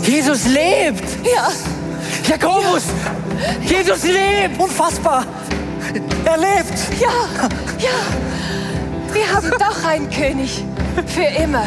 Jesus 0.03 0.45
lebt! 0.45 1.03
Ja. 1.23 1.49
Jakobus! 2.29 2.83
Jesus 3.61 4.03
lebt! 4.03 4.57
Unfassbar! 4.57 5.25
Er 6.23 6.37
lebt! 6.37 6.99
Ja. 6.99 7.47
Ja. 7.77 9.13
Wir 9.13 9.33
haben 9.33 9.51
doch 9.51 9.83
einen 9.85 10.09
König. 10.09 10.63
Für 11.07 11.43
immer. 11.43 11.65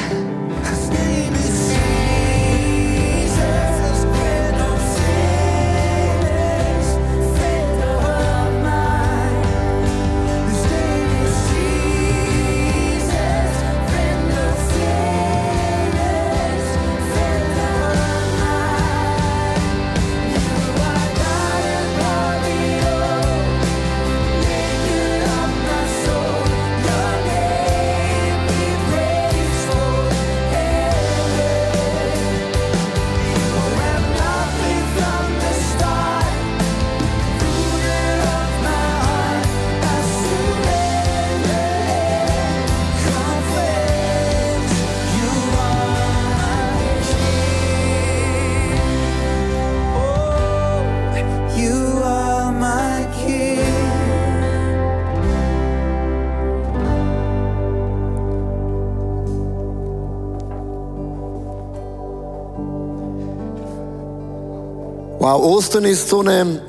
Wow, 65.33 65.45
Ostern 65.45 65.85
ist 65.85 66.09
so 66.09 66.23
eine 66.23 66.61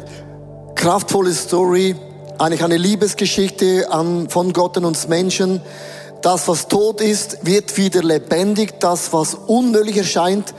kraftvolle 0.76 1.34
Story, 1.34 1.96
eigentlich 2.38 2.64
eine 2.64 2.78
Liebesgeschichte 2.78 3.88
von 4.28 4.54
Gott 4.54 4.78
an 4.78 4.86
uns 4.86 5.08
Menschen. 5.08 5.62
Das, 6.22 6.48
was 6.48 6.68
tot 6.68 7.02
ist, 7.02 7.44
wird 7.44 7.76
wieder 7.78 8.04
lebendig. 8.04 8.80
Das, 8.80 9.14
was 9.14 9.34
unmöglich 9.34 9.98
erscheint, 9.98 10.54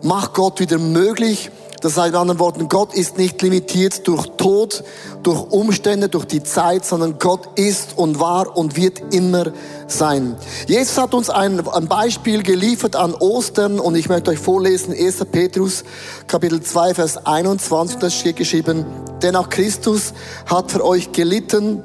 macht 0.00 0.34
Gott 0.34 0.60
wieder 0.60 0.78
möglich. 0.78 1.50
Das 1.80 1.96
heißt 1.96 2.12
mit 2.12 2.20
anderen 2.20 2.38
Worten, 2.40 2.68
Gott 2.68 2.92
ist 2.92 3.16
nicht 3.16 3.40
limitiert 3.40 4.06
durch 4.06 4.26
Tod, 4.36 4.84
durch 5.22 5.50
Umstände, 5.50 6.08
durch 6.08 6.26
die 6.26 6.42
Zeit, 6.42 6.84
sondern 6.84 7.18
Gott 7.18 7.58
ist 7.58 7.96
und 7.96 8.20
war 8.20 8.56
und 8.56 8.76
wird 8.76 9.14
immer 9.14 9.52
sein. 9.86 10.36
Jesus 10.66 10.98
hat 10.98 11.14
uns 11.14 11.30
ein, 11.30 11.66
ein 11.66 11.88
Beispiel 11.88 12.42
geliefert 12.42 12.96
an 12.96 13.14
Ostern 13.14 13.80
und 13.80 13.94
ich 13.94 14.08
möchte 14.08 14.30
euch 14.30 14.38
vorlesen, 14.38 14.92
1. 14.92 15.24
Petrus, 15.32 15.84
Kapitel 16.26 16.60
2, 16.60 16.94
Vers 16.94 17.26
21, 17.26 17.98
das 17.98 18.14
steht 18.14 18.36
geschrieben, 18.36 18.84
denn 19.22 19.34
auch 19.34 19.48
Christus 19.48 20.12
hat 20.46 20.70
für 20.70 20.84
euch 20.84 21.12
gelitten 21.12 21.82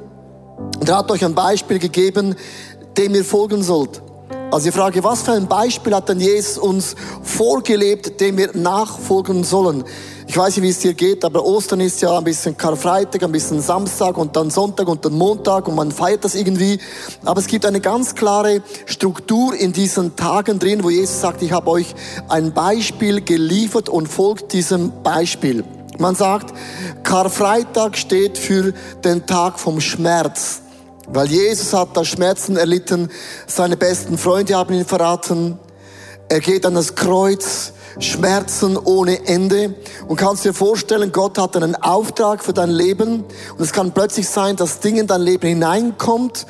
und 0.78 0.88
er 0.88 0.98
hat 0.98 1.10
euch 1.10 1.24
ein 1.24 1.34
Beispiel 1.34 1.78
gegeben, 1.78 2.34
dem 2.98 3.14
ihr 3.14 3.24
folgen 3.24 3.62
sollt. 3.62 4.02
Also 4.56 4.70
die 4.70 4.72
Frage, 4.72 5.04
was 5.04 5.20
für 5.20 5.32
ein 5.32 5.48
Beispiel 5.48 5.94
hat 5.94 6.08
denn 6.08 6.18
Jesus 6.18 6.56
uns 6.56 6.96
vorgelebt, 7.22 8.18
dem 8.22 8.38
wir 8.38 8.56
nachfolgen 8.56 9.44
sollen? 9.44 9.84
Ich 10.28 10.34
weiß 10.34 10.56
nicht, 10.56 10.62
wie 10.62 10.70
es 10.70 10.78
dir 10.78 10.94
geht, 10.94 11.26
aber 11.26 11.44
Ostern 11.44 11.80
ist 11.80 12.00
ja 12.00 12.16
ein 12.16 12.24
bisschen 12.24 12.56
Karfreitag, 12.56 13.22
ein 13.22 13.32
bisschen 13.32 13.60
Samstag 13.60 14.16
und 14.16 14.34
dann 14.34 14.48
Sonntag 14.48 14.88
und 14.88 15.04
dann 15.04 15.12
Montag 15.12 15.68
und 15.68 15.74
man 15.74 15.92
feiert 15.92 16.24
das 16.24 16.34
irgendwie. 16.34 16.78
Aber 17.22 17.38
es 17.38 17.48
gibt 17.48 17.66
eine 17.66 17.82
ganz 17.82 18.14
klare 18.14 18.62
Struktur 18.86 19.54
in 19.54 19.74
diesen 19.74 20.16
Tagen 20.16 20.58
drin, 20.58 20.82
wo 20.82 20.88
Jesus 20.88 21.20
sagt, 21.20 21.42
ich 21.42 21.52
habe 21.52 21.68
euch 21.68 21.94
ein 22.30 22.54
Beispiel 22.54 23.20
geliefert 23.20 23.90
und 23.90 24.06
folgt 24.06 24.54
diesem 24.54 24.90
Beispiel. 25.02 25.64
Man 25.98 26.14
sagt, 26.14 26.54
Karfreitag 27.02 27.98
steht 27.98 28.38
für 28.38 28.72
den 29.04 29.26
Tag 29.26 29.60
vom 29.60 29.82
Schmerz. 29.82 30.62
Weil 31.06 31.28
Jesus 31.28 31.72
hat 31.72 31.96
da 31.96 32.04
Schmerzen 32.04 32.56
erlitten, 32.56 33.10
seine 33.46 33.76
besten 33.76 34.18
Freunde 34.18 34.56
haben 34.56 34.74
ihn 34.74 34.84
verraten. 34.84 35.58
Er 36.28 36.40
geht 36.40 36.66
an 36.66 36.74
das 36.74 36.96
Kreuz, 36.96 37.72
Schmerzen 37.98 38.76
ohne 38.76 39.26
Ende. 39.26 39.74
Und 40.08 40.16
kannst 40.16 40.44
dir 40.44 40.52
vorstellen, 40.52 41.12
Gott 41.12 41.38
hat 41.38 41.56
einen 41.56 41.74
Auftrag 41.76 42.44
für 42.44 42.52
dein 42.52 42.70
Leben. 42.70 43.24
Und 43.56 43.60
es 43.60 43.72
kann 43.72 43.92
plötzlich 43.92 44.28
sein, 44.28 44.56
dass 44.56 44.80
Dinge 44.80 45.00
in 45.00 45.06
dein 45.06 45.22
Leben 45.22 45.46
hineinkommt, 45.46 46.46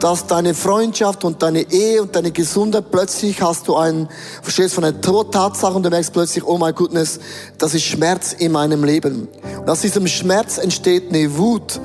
dass 0.00 0.26
deine 0.26 0.54
Freundschaft 0.54 1.24
und 1.24 1.42
deine 1.42 1.70
Ehe 1.70 2.02
und 2.02 2.16
deine 2.16 2.30
Gesundheit 2.30 2.90
plötzlich 2.90 3.42
hast 3.42 3.68
du 3.68 3.76
einen, 3.76 4.08
verstehst 4.42 4.74
von 4.74 4.84
einer 4.84 5.00
Tatsache 5.00 5.74
und 5.74 5.82
du 5.82 5.90
merkst 5.90 6.12
plötzlich, 6.12 6.44
oh 6.44 6.58
mein 6.58 6.74
Goodness, 6.74 7.20
das 7.58 7.74
ist 7.74 7.84
Schmerz 7.84 8.32
in 8.32 8.52
meinem 8.52 8.84
Leben. 8.84 9.28
Und 9.60 9.70
aus 9.70 9.82
diesem 9.82 10.06
Schmerz 10.06 10.58
entsteht 10.58 11.10
eine 11.10 11.36
Wut. 11.36 11.80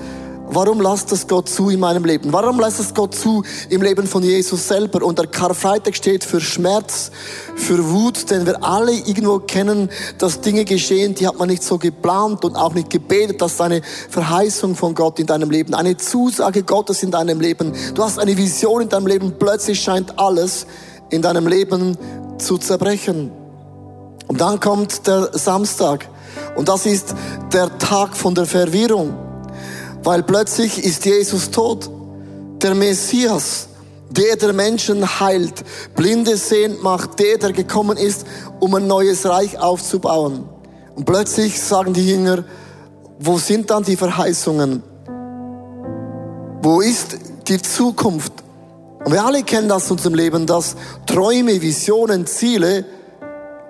Warum 0.56 0.82
lässt 0.82 1.12
das 1.12 1.28
Gott 1.28 1.50
zu 1.50 1.72
in 1.72 1.80
meinem 1.80 2.06
Leben? 2.06 2.32
Warum 2.32 2.60
lässt 2.60 2.80
es 2.80 2.94
Gott 2.94 3.16
zu 3.16 3.44
im 3.70 3.82
Leben 3.82 4.06
von 4.06 4.22
Jesus 4.22 4.68
selber? 4.68 5.04
Und 5.04 5.18
der 5.18 5.26
Karfreitag 5.26 5.96
steht 5.96 6.24
für 6.24 6.40
Schmerz, 6.40 7.10
für 7.56 7.90
Wut, 7.90 8.30
denn 8.30 8.46
wir 8.46 8.64
alle 8.64 8.92
irgendwo 8.92 9.40
kennen, 9.40 9.90
dass 10.20 10.42
Dinge 10.42 10.64
geschehen, 10.64 11.16
die 11.16 11.26
hat 11.26 11.40
man 11.40 11.50
nicht 11.50 11.64
so 11.64 11.80
geplant 11.80 12.46
und 12.46 12.56
auch 12.56 12.76
nicht 12.76 12.92
gebetet. 12.92 13.42
Das 13.42 13.54
ist 13.54 13.62
eine 13.62 13.82
Verheißung 14.10 14.76
von 14.76 14.94
Gott 14.94 15.18
in 15.18 15.26
deinem 15.26 15.50
Leben, 15.50 15.74
eine 15.74 15.98
Zusage 15.98 16.62
Gottes 16.62 17.02
in 17.02 17.10
deinem 17.10 17.42
Leben. 17.42 17.74
Du 17.96 18.04
hast 18.04 18.20
eine 18.20 18.38
Vision 18.38 18.84
in 18.84 18.90
deinem 18.90 19.08
Leben, 19.08 19.34
plötzlich 19.40 19.82
scheint 19.82 20.20
alles 20.20 20.68
in 21.10 21.24
deinem 21.24 21.48
Leben 21.48 21.98
zu 22.38 22.60
zerbrechen. 22.60 23.32
Und 24.28 24.40
dann 24.40 24.60
kommt 24.60 25.08
der 25.08 25.30
Samstag 25.34 26.08
und 26.56 26.70
das 26.70 26.86
ist 26.86 27.16
der 27.52 27.76
Tag 27.80 28.16
von 28.16 28.36
der 28.36 28.46
Verwirrung. 28.46 29.33
Weil 30.04 30.24
plötzlich 30.24 30.84
ist 30.84 31.06
Jesus 31.06 31.52
tot. 31.52 31.90
Der 32.62 32.76
Messias, 32.76 33.68
der 34.10 34.36
der 34.36 34.54
Menschen 34.54 35.20
heilt, 35.20 35.64
Blinde 35.96 36.38
sehend 36.38 36.84
macht, 36.84 37.20
der, 37.20 37.38
der 37.38 37.54
gekommen 37.54 37.98
ist, 37.98 38.26
um 38.60 38.76
ein 38.76 38.88
neues 38.88 39.26
Reich 39.26 39.60
aufzubauen. 39.60 40.46
Und 40.96 41.06
plötzlich 41.06 41.60
sagen 41.60 41.94
die 41.94 42.10
Jünger, 42.10 42.44
wo 43.20 43.38
sind 43.38 43.70
dann 43.70 43.84
die 43.84 43.96
Verheißungen? 43.96 44.84
Wo 46.62 46.82
ist 46.82 47.18
die 47.48 47.62
Zukunft? 47.62 48.34
Und 49.04 49.12
wir 49.12 49.26
alle 49.26 49.44
kennen 49.44 49.68
das 49.68 49.86
in 49.86 49.92
unserem 49.94 50.16
Leben, 50.16 50.46
dass 50.46 50.76
Träume, 51.06 51.62
Visionen, 51.62 52.26
Ziele 52.26 52.86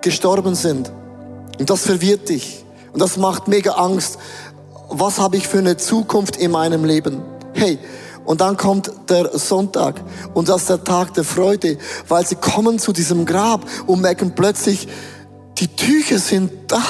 gestorben 0.02 0.56
sind. 0.56 0.92
Und 1.60 1.70
das 1.70 1.82
verwirrt 1.82 2.30
dich. 2.30 2.64
Und 2.92 3.02
das 3.02 3.18
macht 3.18 3.48
mega 3.48 3.72
Angst, 3.72 4.20
was 4.90 5.20
habe 5.20 5.38
ich 5.38 5.48
für 5.48 5.60
eine 5.60 5.78
Zukunft 5.78 6.38
in 6.38 6.52
meinem 6.52 6.86
Leben? 6.86 7.22
Hey, 7.54 7.80
und 8.26 8.42
dann 8.42 8.58
kommt 8.58 8.92
der 9.10 9.38
Sonntag 9.38 10.02
und 10.34 10.50
das 10.50 10.62
ist 10.62 10.70
der 10.70 10.84
Tag 10.84 11.14
der 11.14 11.24
Freude, 11.24 11.78
weil 12.08 12.26
sie 12.26 12.36
kommen 12.36 12.80
zu 12.80 12.94
diesem 12.94 13.26
Grab 13.26 13.66
und 13.86 14.02
merken 14.02 14.34
plötzlich, 14.36 14.88
die 15.58 15.68
Tücher 15.68 16.20
sind 16.20 16.52
da 16.68 16.84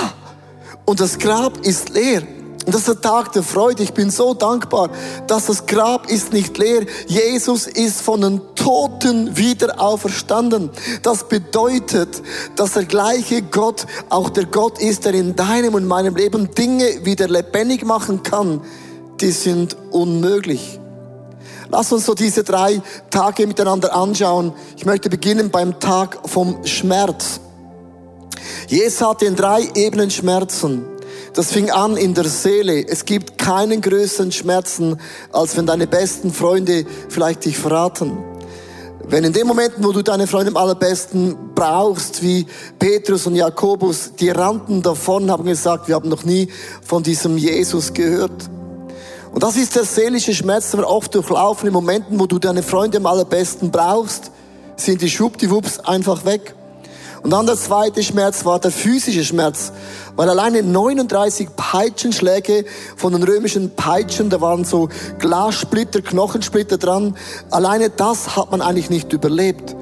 und 0.86 1.00
das 1.00 1.18
Grab 1.18 1.60
ist 1.66 1.90
leer. 1.90 2.24
Und 2.66 2.74
das 2.74 2.82
ist 2.82 2.88
der 2.88 3.02
Tag 3.02 3.34
der 3.34 3.44
Freude. 3.44 3.84
Ich 3.84 3.94
bin 3.94 4.10
so 4.10 4.34
dankbar, 4.34 4.90
dass 5.28 5.48
das 5.48 5.66
Grab 5.66 6.10
ist 6.10 6.32
nicht 6.32 6.58
leer. 6.58 6.86
Jesus 7.08 7.68
ist 7.68 8.02
von 8.02 8.22
den 8.22 8.42
Toten 8.56 9.36
wieder 9.36 9.82
auferstanden. 9.82 10.70
Das 11.02 11.28
bedeutet, 11.28 12.22
dass 12.56 12.74
der 12.74 12.86
gleiche 12.86 13.42
Gott 13.42 13.86
auch 14.10 14.30
der 14.30 14.46
Gott 14.46 14.80
ist, 14.80 15.06
der 15.06 15.14
in 15.14 15.36
deinem 15.36 15.74
und 15.74 15.86
meinem 15.86 16.16
Leben 16.16 16.52
Dinge 16.56 17.06
wieder 17.06 17.28
lebendig 17.28 17.86
machen 17.86 18.24
kann, 18.24 18.62
die 19.20 19.32
sind 19.32 19.76
unmöglich. 19.92 20.80
Lass 21.70 21.92
uns 21.92 22.06
so 22.06 22.14
diese 22.14 22.44
drei 22.44 22.82
Tage 23.10 23.48
miteinander 23.48 23.96
anschauen. 23.96 24.54
Ich 24.78 24.86
möchte 24.86 25.10
beginnen 25.10 25.50
beim 25.50 25.80
Tag 25.80 26.20
vom 26.30 26.66
Schmerz. 26.66 27.40
Jesus 28.68 29.02
hatte 29.02 29.26
in 29.26 29.36
drei 29.36 29.68
Ebenen 29.74 30.12
Schmerzen. 30.12 30.93
Das 31.34 31.52
fing 31.52 31.72
an 31.72 31.98
in 31.98 32.14
der 32.14 32.26
Seele. 32.26 32.88
Es 32.88 33.06
gibt 33.06 33.40
keinen 33.40 33.82
größeren 33.82 34.32
Schmerzen, 34.32 35.00
als 35.32 35.58
wenn 35.58 35.66
deine 35.66 35.88
besten 35.88 36.32
Freunde 36.32 36.86
vielleicht 37.10 37.46
dich 37.46 37.58
verraten. 37.58 38.16
Wenn 39.06 39.24
in 39.24 39.34
dem 39.34 39.48
Moment, 39.48 39.74
wo 39.80 39.92
du 39.92 40.04
deine 40.04 40.28
Freunde 40.28 40.52
am 40.52 40.58
allerbesten 40.58 41.36
brauchst, 41.56 42.22
wie 42.22 42.46
Petrus 42.78 43.26
und 43.26 43.36
Jakobus, 43.36 44.12
die 44.20 44.30
rannten 44.30 44.84
davon, 44.84 45.32
haben 45.32 45.46
gesagt, 45.46 45.88
wir 45.88 45.96
haben 45.96 46.08
noch 46.08 46.24
nie 46.24 46.50
von 46.86 47.02
diesem 47.02 47.38
Jesus 47.38 47.94
gehört. 47.94 48.50
Und 49.34 49.42
das 49.42 49.58
ist 49.58 49.76
der 49.76 49.86
seelische 49.86 50.36
Schmerz, 50.36 50.70
den 50.70 50.82
wir 50.82 50.88
oft 50.88 51.16
durchlaufen. 51.16 51.66
In 51.66 51.74
Momenten, 51.74 52.20
wo 52.20 52.28
du 52.28 52.38
deine 52.38 52.62
Freunde 52.62 53.00
am 53.00 53.08
allerbesten 53.08 53.72
brauchst, 53.72 54.30
sind 54.76 55.02
die 55.02 55.10
Schwuppdiwupps 55.10 55.80
einfach 55.80 56.26
weg. 56.26 56.54
Und 57.24 57.30
dann 57.30 57.46
der 57.46 57.56
zweite 57.56 58.04
Schmerz 58.04 58.44
war 58.44 58.60
der 58.60 58.72
physische 58.72 59.24
Schmerz, 59.24 59.72
weil 60.18 60.30
alleine 60.30 60.62
39 60.62 61.56
Peitschenschläge 61.56 62.66
von 62.98 63.14
den 63.14 63.24
römischen 63.24 63.72
Peitschen, 63.76 64.30
da 64.30 64.42
waren 64.42 64.66
so 64.66 64.90
Glassplitter, 65.20 66.02
Knochensplitter 66.02 66.78
dran, 66.78 67.16
alleine 67.50 67.90
das 67.90 68.36
hat 68.36 68.52
man 68.52 68.62
eigentlich 68.62 68.90
nicht 68.90 69.14
überlebt. 69.14 69.74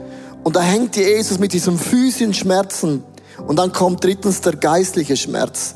Und 0.43 0.56
da 0.56 0.62
hängt 0.62 0.95
Jesus 0.95 1.39
mit 1.39 1.54
diesem 1.54 1.80
physischen 1.80 2.36
Schmerzen. 2.36 3.04
Und 3.47 3.58
dann 3.58 3.73
kommt 3.73 4.04
drittens 4.04 4.41
der 4.41 4.56
geistliche 4.56 5.17
Schmerz. 5.17 5.75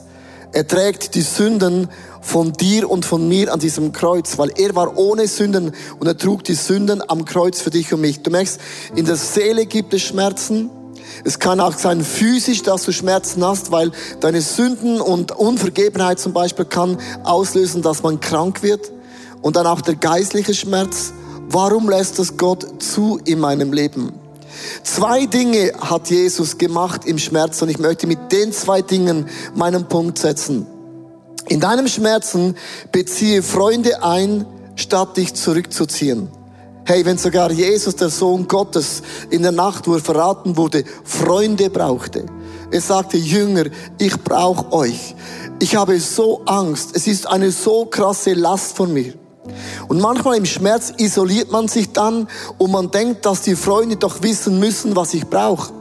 Er 0.51 0.67
trägt 0.67 1.15
die 1.15 1.21
Sünden 1.21 1.89
von 2.21 2.53
dir 2.53 2.89
und 2.89 3.05
von 3.05 3.27
mir 3.27 3.51
an 3.51 3.59
diesem 3.59 3.91
Kreuz, 3.91 4.37
weil 4.37 4.51
er 4.55 4.75
war 4.75 4.97
ohne 4.97 5.27
Sünden 5.27 5.73
und 5.99 6.07
er 6.07 6.17
trug 6.17 6.43
die 6.43 6.53
Sünden 6.53 7.01
am 7.07 7.25
Kreuz 7.25 7.59
für 7.59 7.71
dich 7.71 7.91
und 7.91 8.01
mich. 8.01 8.21
Du 8.23 8.31
merkst, 8.31 8.59
in 8.95 9.05
der 9.05 9.15
Seele 9.15 9.65
gibt 9.65 9.93
es 9.93 10.03
Schmerzen, 10.03 10.69
es 11.23 11.39
kann 11.39 11.59
auch 11.59 11.77
sein 11.77 12.03
physisch, 12.03 12.63
dass 12.63 12.83
du 12.83 12.91
Schmerzen 12.91 13.45
hast, 13.45 13.71
weil 13.71 13.91
deine 14.19 14.41
Sünden 14.41 14.99
und 15.01 15.31
Unvergebenheit 15.31 16.19
zum 16.19 16.33
Beispiel 16.33 16.65
kann 16.65 16.97
auslösen, 17.23 17.81
dass 17.81 18.03
man 18.03 18.19
krank 18.19 18.63
wird. 18.63 18.91
Und 19.41 19.55
dann 19.55 19.67
auch 19.67 19.81
der 19.81 19.95
geistliche 19.95 20.53
Schmerz. 20.53 21.13
Warum 21.47 21.89
lässt 21.89 22.17
das 22.17 22.37
Gott 22.37 22.81
zu 22.81 23.19
in 23.25 23.39
meinem 23.39 23.71
Leben? 23.71 24.13
Zwei 24.83 25.25
Dinge 25.25 25.71
hat 25.79 26.09
Jesus 26.09 26.57
gemacht 26.57 27.05
im 27.05 27.17
Schmerz 27.17 27.61
und 27.61 27.69
ich 27.69 27.77
möchte 27.77 28.07
mit 28.07 28.31
den 28.31 28.51
zwei 28.51 28.81
Dingen 28.81 29.27
meinen 29.53 29.87
Punkt 29.87 30.17
setzen. 30.17 30.65
In 31.47 31.59
deinem 31.59 31.87
Schmerzen 31.87 32.55
beziehe 32.91 33.43
Freunde 33.43 34.03
ein, 34.03 34.45
statt 34.75 35.17
dich 35.17 35.33
zurückzuziehen. 35.35 36.29
Hey, 36.87 37.03
wenn 37.03 37.17
sogar 37.17 37.51
Jesus, 37.51 37.95
der 37.95 38.09
Sohn 38.09 38.47
Gottes, 38.47 39.01
in 39.31 39.41
der 39.41 39.51
Nacht, 39.51 39.87
wo 39.87 39.95
er 39.95 39.99
verraten 39.99 40.55
wurde, 40.55 40.83
Freunde 41.03 41.71
brauchte. 41.71 42.27
Er 42.69 42.79
sagte, 42.79 43.17
Jünger, 43.17 43.65
ich 43.97 44.15
brauche 44.23 44.71
euch. 44.71 45.15
Ich 45.59 45.75
habe 45.75 45.99
so 45.99 46.43
Angst. 46.45 46.91
Es 46.93 47.07
ist 47.07 47.25
eine 47.25 47.51
so 47.51 47.85
krasse 47.85 48.33
Last 48.33 48.77
von 48.77 48.93
mir. 48.93 49.15
Und 49.87 49.99
manchmal 49.99 50.37
im 50.37 50.45
Schmerz 50.45 50.93
isoliert 50.97 51.51
man 51.51 51.67
sich 51.67 51.91
dann 51.91 52.27
und 52.59 52.69
man 52.69 52.91
denkt, 52.91 53.25
dass 53.25 53.41
die 53.41 53.55
Freunde 53.55 53.95
doch 53.95 54.21
wissen 54.21 54.59
müssen, 54.59 54.95
was 54.95 55.15
ich 55.15 55.25
brauche. 55.25 55.73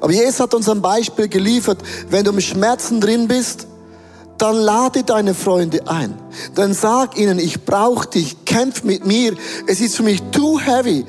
Aber 0.00 0.12
Jesus 0.12 0.40
hat 0.40 0.54
uns 0.54 0.66
ein 0.66 0.80
Beispiel 0.80 1.28
geliefert. 1.28 1.78
Wenn 2.08 2.24
du 2.24 2.32
im 2.32 2.40
Schmerzen 2.40 3.02
drin 3.02 3.28
bist, 3.28 3.66
dann 4.42 4.56
lade 4.56 5.04
deine 5.04 5.34
Freunde 5.34 5.86
ein. 5.86 6.18
Dann 6.56 6.74
sag 6.74 7.16
ihnen, 7.16 7.38
ich 7.38 7.64
brauche 7.64 8.08
dich, 8.08 8.44
kämpf 8.44 8.82
mit 8.82 9.06
mir. 9.06 9.34
Es 9.68 9.80
ist 9.80 9.94
für 9.94 10.02
mich 10.02 10.20
too 10.32 10.58
heavy. 10.58 11.06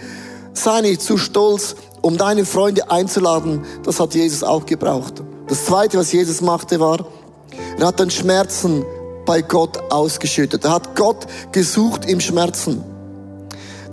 Sei 0.54 0.82
nicht 0.82 1.02
zu 1.02 1.18
stolz, 1.18 1.76
um 2.02 2.16
deine 2.16 2.46
Freunde 2.46 2.92
einzuladen. 2.92 3.66
Das 3.82 4.00
hat 4.00 4.14
Jesus 4.14 4.44
auch 4.44 4.68
gebraucht. 4.68 5.16
Das 5.48 5.66
zweite, 5.66 5.98
was 5.98 6.12
Jesus 6.12 6.42
machte, 6.42 6.80
war, 6.80 7.08
er 7.80 7.88
hat 7.88 8.00
den 8.00 8.12
Schmerzen 8.12 8.86
bei 9.26 9.42
Gott 9.42 9.80
ausgeschüttet. 9.92 10.64
Er 10.66 10.74
hat 10.74 10.96
Gott 10.96 11.26
gesucht 11.52 12.06
im 12.06 12.20
Schmerzen. 12.20 12.84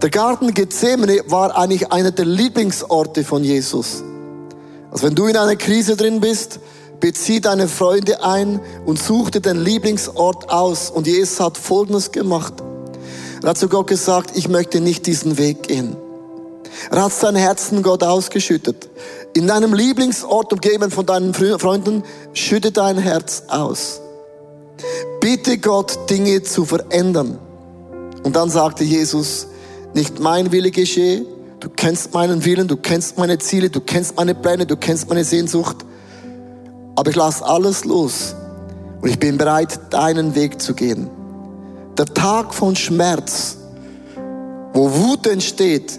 Der 0.03 0.11
Garten 0.11 0.53
Gethsemane 0.53 1.23
war 1.29 1.57
eigentlich 1.57 1.91
einer 1.91 2.11
der 2.11 2.27
Lieblingsorte 2.27 3.25
von 3.25 3.43
Jesus. 3.43 4.03
Also 4.91 5.07
wenn 5.07 5.15
du 5.15 5.29
in 5.29 5.37
einer 5.39 5.57
Krise 5.57 5.97
drin 5.97 6.21
bist, 6.21 6.61
bezieh 7.01 7.41
deine 7.41 7.67
Freunde 7.67 8.23
ein 8.23 8.61
und 8.87 8.99
such 8.99 9.31
dir 9.31 9.41
den 9.41 9.65
Lieblingsort 9.65 10.51
aus. 10.51 10.91
Und 10.91 11.07
Jesus 11.07 11.41
hat 11.41 11.59
Folgendes 11.59 12.13
gemacht. 12.13 12.55
Er 13.43 13.51
hat 13.51 13.59
zu 13.59 13.69
Gott 13.69 13.87
gesagt, 13.87 14.37
ich 14.37 14.49
möchte 14.49 14.81
nicht 14.81 15.07
diesen 15.07 15.39
Weg 15.39 15.65
gehen. 15.65 15.97
Er 16.91 17.05
hat 17.05 17.13
sein 17.13 17.35
Herzen 17.37 17.83
Gott 17.83 18.03
ausgeschüttet. 18.03 18.89
In 19.33 19.47
deinem 19.47 19.75
Lieblingsort 19.75 20.53
umgeben 20.53 20.91
von 20.91 21.07
deinen 21.07 21.33
Fre- 21.35 21.59
Freunden, 21.59 22.03
schütte 22.33 22.73
dein 22.73 22.99
Herz 22.99 23.45
aus. 23.49 24.01
Bitte 25.21 25.59
Gott, 25.59 26.11
Dinge 26.11 26.43
zu 26.43 26.65
verändern. 26.65 27.39
Und 28.23 28.37
dann 28.37 28.51
sagte 28.51 28.85
Jesus, 28.85 29.47
nicht 29.95 30.21
mein 30.21 30.53
Wille 30.53 30.71
geschehe, 30.71 31.25
du 31.61 31.69
kennst 31.69 32.15
meinen 32.15 32.45
Willen, 32.45 32.69
du 32.69 32.77
kennst 32.77 33.19
meine 33.19 33.39
Ziele, 33.39 33.71
du 33.71 33.81
kennst 33.81 34.17
meine 34.17 34.35
Pläne, 34.35 34.67
du 34.67 34.77
kennst 34.77 35.09
meine 35.09 35.25
Sehnsucht, 35.25 35.77
aber 37.01 37.09
ich 37.09 37.17
lasse 37.17 37.43
alles 37.47 37.87
los 37.87 38.35
und 39.01 39.09
ich 39.09 39.19
bin 39.19 39.39
bereit, 39.39 39.81
deinen 39.89 40.35
Weg 40.35 40.61
zu 40.61 40.75
gehen. 40.75 41.09
Der 41.97 42.05
Tag 42.05 42.53
von 42.53 42.77
Schmerz, 42.77 43.57
wo 44.75 44.93
Wut 44.93 45.27
entsteht, 45.27 45.99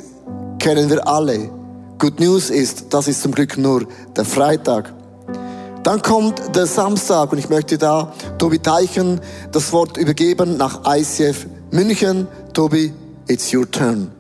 kennen 0.60 0.92
wir 0.92 1.08
alle. 1.08 1.50
Good 1.98 2.20
News 2.20 2.52
ist, 2.52 2.94
das 2.94 3.08
ist 3.08 3.24
zum 3.24 3.32
Glück 3.32 3.58
nur 3.58 3.88
der 4.16 4.26
Freitag. 4.26 4.94
Dann 5.82 6.04
kommt 6.04 6.56
der 6.56 6.68
Samstag 6.68 7.32
und 7.32 7.40
ich 7.40 7.50
möchte 7.50 7.80
da 7.80 8.14
Tobi 8.38 8.60
Teichen 8.60 9.22
das 9.52 9.74
Wort 9.74 9.98
übergeben 9.98 10.56
nach 10.58 10.82
ICF 10.86 11.48
München. 11.72 12.28
Tobi, 12.54 12.94
it's 13.28 13.52
your 13.52 13.70
turn. 13.72 14.12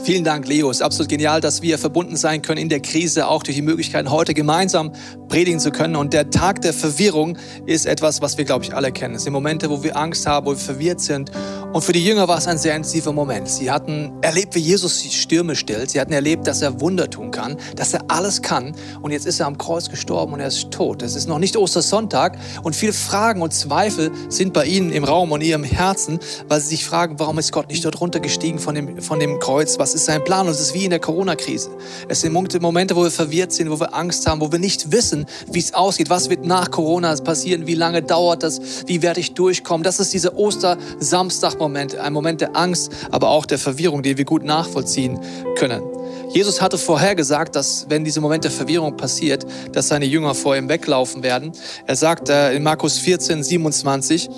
Vielen 0.00 0.22
Dank, 0.22 0.46
Leo. 0.46 0.70
Es 0.70 0.78
ist 0.78 0.82
absolut 0.82 1.08
genial, 1.08 1.40
dass 1.40 1.60
wir 1.60 1.76
verbunden 1.76 2.16
sein 2.16 2.40
können 2.40 2.60
in 2.60 2.68
der 2.68 2.80
Krise, 2.80 3.26
auch 3.26 3.42
durch 3.42 3.56
die 3.56 3.62
Möglichkeit, 3.62 4.08
heute 4.08 4.32
gemeinsam 4.32 4.92
predigen 5.28 5.60
zu 5.60 5.70
können. 5.70 5.96
Und 5.96 6.12
der 6.12 6.30
Tag 6.30 6.62
der 6.62 6.72
Verwirrung 6.72 7.36
ist 7.66 7.84
etwas, 7.84 8.22
was 8.22 8.38
wir, 8.38 8.44
glaube 8.44 8.64
ich, 8.64 8.74
alle 8.74 8.92
kennen. 8.92 9.16
Es 9.16 9.24
sind 9.24 9.32
Momente, 9.32 9.68
wo 9.68 9.82
wir 9.82 9.96
Angst 9.96 10.26
haben, 10.26 10.46
wo 10.46 10.52
wir 10.52 10.56
verwirrt 10.56 11.00
sind. 11.00 11.32
Und 11.72 11.84
für 11.84 11.92
die 11.92 12.02
Jünger 12.02 12.28
war 12.28 12.38
es 12.38 12.46
ein 12.46 12.56
sehr 12.56 12.74
intensiver 12.74 13.12
Moment. 13.12 13.48
Sie 13.48 13.70
hatten 13.70 14.12
erlebt, 14.22 14.54
wie 14.54 14.60
Jesus 14.60 15.02
die 15.02 15.10
Stürme 15.10 15.54
stillt. 15.54 15.90
Sie 15.90 16.00
hatten 16.00 16.12
erlebt, 16.12 16.46
dass 16.46 16.62
er 16.62 16.80
Wunder 16.80 17.10
tun 17.10 17.30
kann, 17.30 17.58
dass 17.76 17.92
er 17.92 18.04
alles 18.08 18.40
kann. 18.40 18.74
Und 19.02 19.10
jetzt 19.10 19.26
ist 19.26 19.40
er 19.40 19.46
am 19.46 19.58
Kreuz 19.58 19.90
gestorben 19.90 20.32
und 20.32 20.40
er 20.40 20.48
ist 20.48 20.70
tot. 20.70 21.02
Es 21.02 21.14
ist 21.14 21.28
noch 21.28 21.38
nicht 21.38 21.56
Ostersonntag. 21.56 22.38
Und 22.62 22.74
viele 22.74 22.94
Fragen 22.94 23.42
und 23.42 23.52
Zweifel 23.52 24.10
sind 24.30 24.54
bei 24.54 24.64
ihnen 24.64 24.92
im 24.92 25.04
Raum 25.04 25.32
und 25.32 25.42
in 25.42 25.48
ihrem 25.48 25.64
Herzen, 25.64 26.20
weil 26.48 26.60
sie 26.60 26.68
sich 26.68 26.86
fragen, 26.86 27.18
warum 27.18 27.38
ist 27.38 27.52
Gott 27.52 27.68
nicht 27.68 27.84
dort 27.84 28.00
runtergestiegen 28.00 28.58
von 28.58 28.74
dem, 28.74 29.02
von 29.02 29.20
dem 29.20 29.38
Kreuz? 29.38 29.78
Was 29.78 29.87
ist 29.94 30.06
sein 30.06 30.22
Plan? 30.24 30.46
Und 30.46 30.52
es 30.52 30.60
ist 30.60 30.74
wie 30.74 30.84
in 30.84 30.90
der 30.90 31.00
Corona-Krise. 31.00 31.70
Es 32.08 32.20
sind 32.20 32.32
Momente, 32.32 32.96
wo 32.96 33.02
wir 33.02 33.10
verwirrt 33.10 33.52
sind, 33.52 33.70
wo 33.70 33.78
wir 33.78 33.94
Angst 33.94 34.26
haben, 34.26 34.40
wo 34.40 34.50
wir 34.50 34.58
nicht 34.58 34.92
wissen, 34.92 35.26
wie 35.50 35.58
es 35.58 35.74
ausgeht. 35.74 36.10
Was 36.10 36.30
wird 36.30 36.44
nach 36.44 36.70
Corona 36.70 37.14
passieren? 37.16 37.66
Wie 37.66 37.74
lange 37.74 38.02
dauert 38.02 38.42
das? 38.42 38.60
Wie 38.86 39.02
werde 39.02 39.20
ich 39.20 39.34
durchkommen? 39.34 39.82
Das 39.82 40.00
ist 40.00 40.12
dieser 40.12 40.36
Ostersamstag-Moment, 40.36 41.96
ein 41.96 42.12
Moment 42.12 42.40
der 42.40 42.56
Angst, 42.56 42.92
aber 43.10 43.30
auch 43.30 43.46
der 43.46 43.58
Verwirrung, 43.58 44.02
den 44.02 44.16
wir 44.16 44.24
gut 44.24 44.44
nachvollziehen 44.44 45.18
können. 45.56 45.82
Jesus 46.30 46.60
hatte 46.60 46.78
vorhergesagt, 46.78 47.56
dass 47.56 47.86
wenn 47.88 48.04
diese 48.04 48.20
Moment 48.20 48.44
der 48.44 48.50
Verwirrung 48.50 48.96
passiert, 48.96 49.46
dass 49.72 49.88
seine 49.88 50.04
Jünger 50.04 50.34
vor 50.34 50.56
ihm 50.56 50.68
weglaufen 50.68 51.22
werden. 51.22 51.52
Er 51.86 51.96
sagt 51.96 52.28
äh, 52.28 52.52
in 52.52 52.62
Markus 52.62 52.98
14, 52.98 53.42
27, 53.42 54.28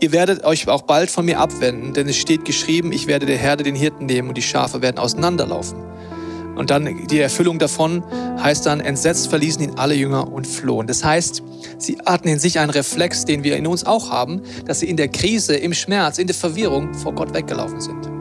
ihr 0.00 0.12
werdet 0.12 0.44
euch 0.44 0.68
auch 0.68 0.82
bald 0.82 1.10
von 1.10 1.26
mir 1.26 1.38
abwenden, 1.38 1.92
denn 1.92 2.08
es 2.08 2.16
steht 2.16 2.44
geschrieben, 2.44 2.92
ich 2.92 3.06
werde 3.06 3.26
der 3.26 3.36
Herde 3.36 3.62
den 3.62 3.74
Hirten 3.74 4.06
nehmen 4.06 4.28
und 4.28 4.36
die 4.36 4.42
Schafe 4.42 4.80
werden 4.80 4.98
auseinanderlaufen. 4.98 5.76
Und 6.56 6.70
dann 6.70 7.06
die 7.08 7.18
Erfüllung 7.18 7.58
davon 7.58 8.04
heißt 8.40 8.64
dann, 8.66 8.80
entsetzt 8.80 9.28
verließen 9.28 9.62
ihn 9.62 9.72
alle 9.76 9.94
Jünger 9.94 10.32
und 10.32 10.46
flohen. 10.46 10.86
Das 10.86 11.04
heißt, 11.04 11.42
sie 11.78 11.98
hatten 12.06 12.28
in 12.28 12.38
sich 12.38 12.58
einen 12.58 12.70
Reflex, 12.70 13.24
den 13.24 13.42
wir 13.42 13.56
in 13.56 13.66
uns 13.66 13.84
auch 13.84 14.10
haben, 14.10 14.42
dass 14.66 14.80
sie 14.80 14.88
in 14.88 14.96
der 14.96 15.08
Krise, 15.08 15.56
im 15.56 15.74
Schmerz, 15.74 16.18
in 16.18 16.26
der 16.26 16.36
Verwirrung 16.36 16.94
vor 16.94 17.12
Gott 17.12 17.34
weggelaufen 17.34 17.80
sind. 17.80 18.13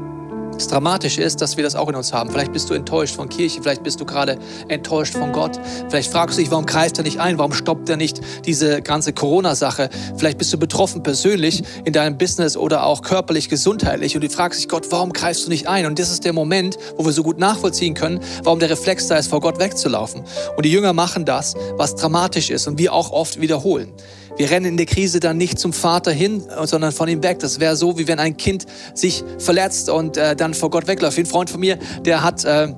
Das 0.55 0.67
Dramatische 0.67 1.21
ist, 1.21 1.41
dass 1.41 1.57
wir 1.57 1.63
das 1.63 1.75
auch 1.75 1.89
in 1.89 1.95
uns 1.95 2.13
haben. 2.13 2.29
Vielleicht 2.29 2.53
bist 2.53 2.69
du 2.69 2.73
enttäuscht 2.73 3.15
von 3.15 3.27
Kirche, 3.27 3.61
vielleicht 3.61 3.83
bist 3.83 3.99
du 3.99 4.05
gerade 4.05 4.37
enttäuscht 4.67 5.13
von 5.13 5.31
Gott. 5.31 5.59
Vielleicht 5.89 6.11
fragst 6.11 6.37
du 6.37 6.41
dich, 6.41 6.51
warum 6.51 6.65
greift 6.65 6.97
er 6.97 7.03
nicht 7.03 7.19
ein? 7.19 7.37
Warum 7.37 7.53
stoppt 7.53 7.89
er 7.89 7.97
nicht 7.97 8.21
diese 8.45 8.81
ganze 8.81 9.13
Corona-Sache? 9.13 9.89
Vielleicht 10.17 10.37
bist 10.37 10.53
du 10.53 10.57
betroffen 10.57 11.03
persönlich 11.03 11.63
in 11.85 11.93
deinem 11.93 12.17
Business 12.17 12.55
oder 12.55 12.85
auch 12.85 13.01
körperlich, 13.01 13.49
gesundheitlich 13.49 14.15
und 14.15 14.23
du 14.23 14.29
fragst 14.29 14.59
dich, 14.59 14.69
Gott, 14.69 14.87
warum 14.91 15.11
greifst 15.11 15.45
du 15.45 15.49
nicht 15.49 15.67
ein? 15.67 15.85
Und 15.85 15.99
das 15.99 16.11
ist 16.11 16.23
der 16.23 16.33
Moment, 16.33 16.77
wo 16.97 17.05
wir 17.05 17.11
so 17.11 17.23
gut 17.23 17.39
nachvollziehen 17.39 17.93
können, 17.93 18.19
warum 18.43 18.59
der 18.59 18.69
Reflex 18.69 19.07
da 19.07 19.17
ist, 19.17 19.27
vor 19.27 19.41
Gott 19.41 19.59
wegzulaufen. 19.59 20.23
Und 20.55 20.65
die 20.65 20.71
Jünger 20.71 20.93
machen 20.93 21.25
das, 21.25 21.55
was 21.77 21.95
dramatisch 21.95 22.49
ist 22.49 22.67
und 22.67 22.77
wir 22.77 22.93
auch 22.93 23.11
oft 23.11 23.41
wiederholen. 23.41 23.91
Wir 24.35 24.49
rennen 24.49 24.65
in 24.65 24.77
der 24.77 24.85
Krise 24.85 25.19
dann 25.19 25.37
nicht 25.37 25.59
zum 25.59 25.73
Vater 25.73 26.11
hin, 26.11 26.43
sondern 26.63 26.91
von 26.91 27.07
ihm 27.07 27.21
weg. 27.21 27.39
Das 27.39 27.59
wäre 27.59 27.75
so, 27.75 27.97
wie 27.97 28.07
wenn 28.07 28.19
ein 28.19 28.35
Kind 28.35 28.65
sich 28.93 29.23
verletzt 29.37 29.89
und 29.89 30.17
äh, 30.17 30.35
dann 30.35 30.53
vor 30.53 30.69
Gott 30.71 30.87
wegläuft. 30.87 31.19
Ein 31.19 31.25
Freund 31.25 31.49
von 31.49 31.59
mir, 31.59 31.77
der 32.03 32.23
hat 32.23 32.43
äh, 32.43 32.73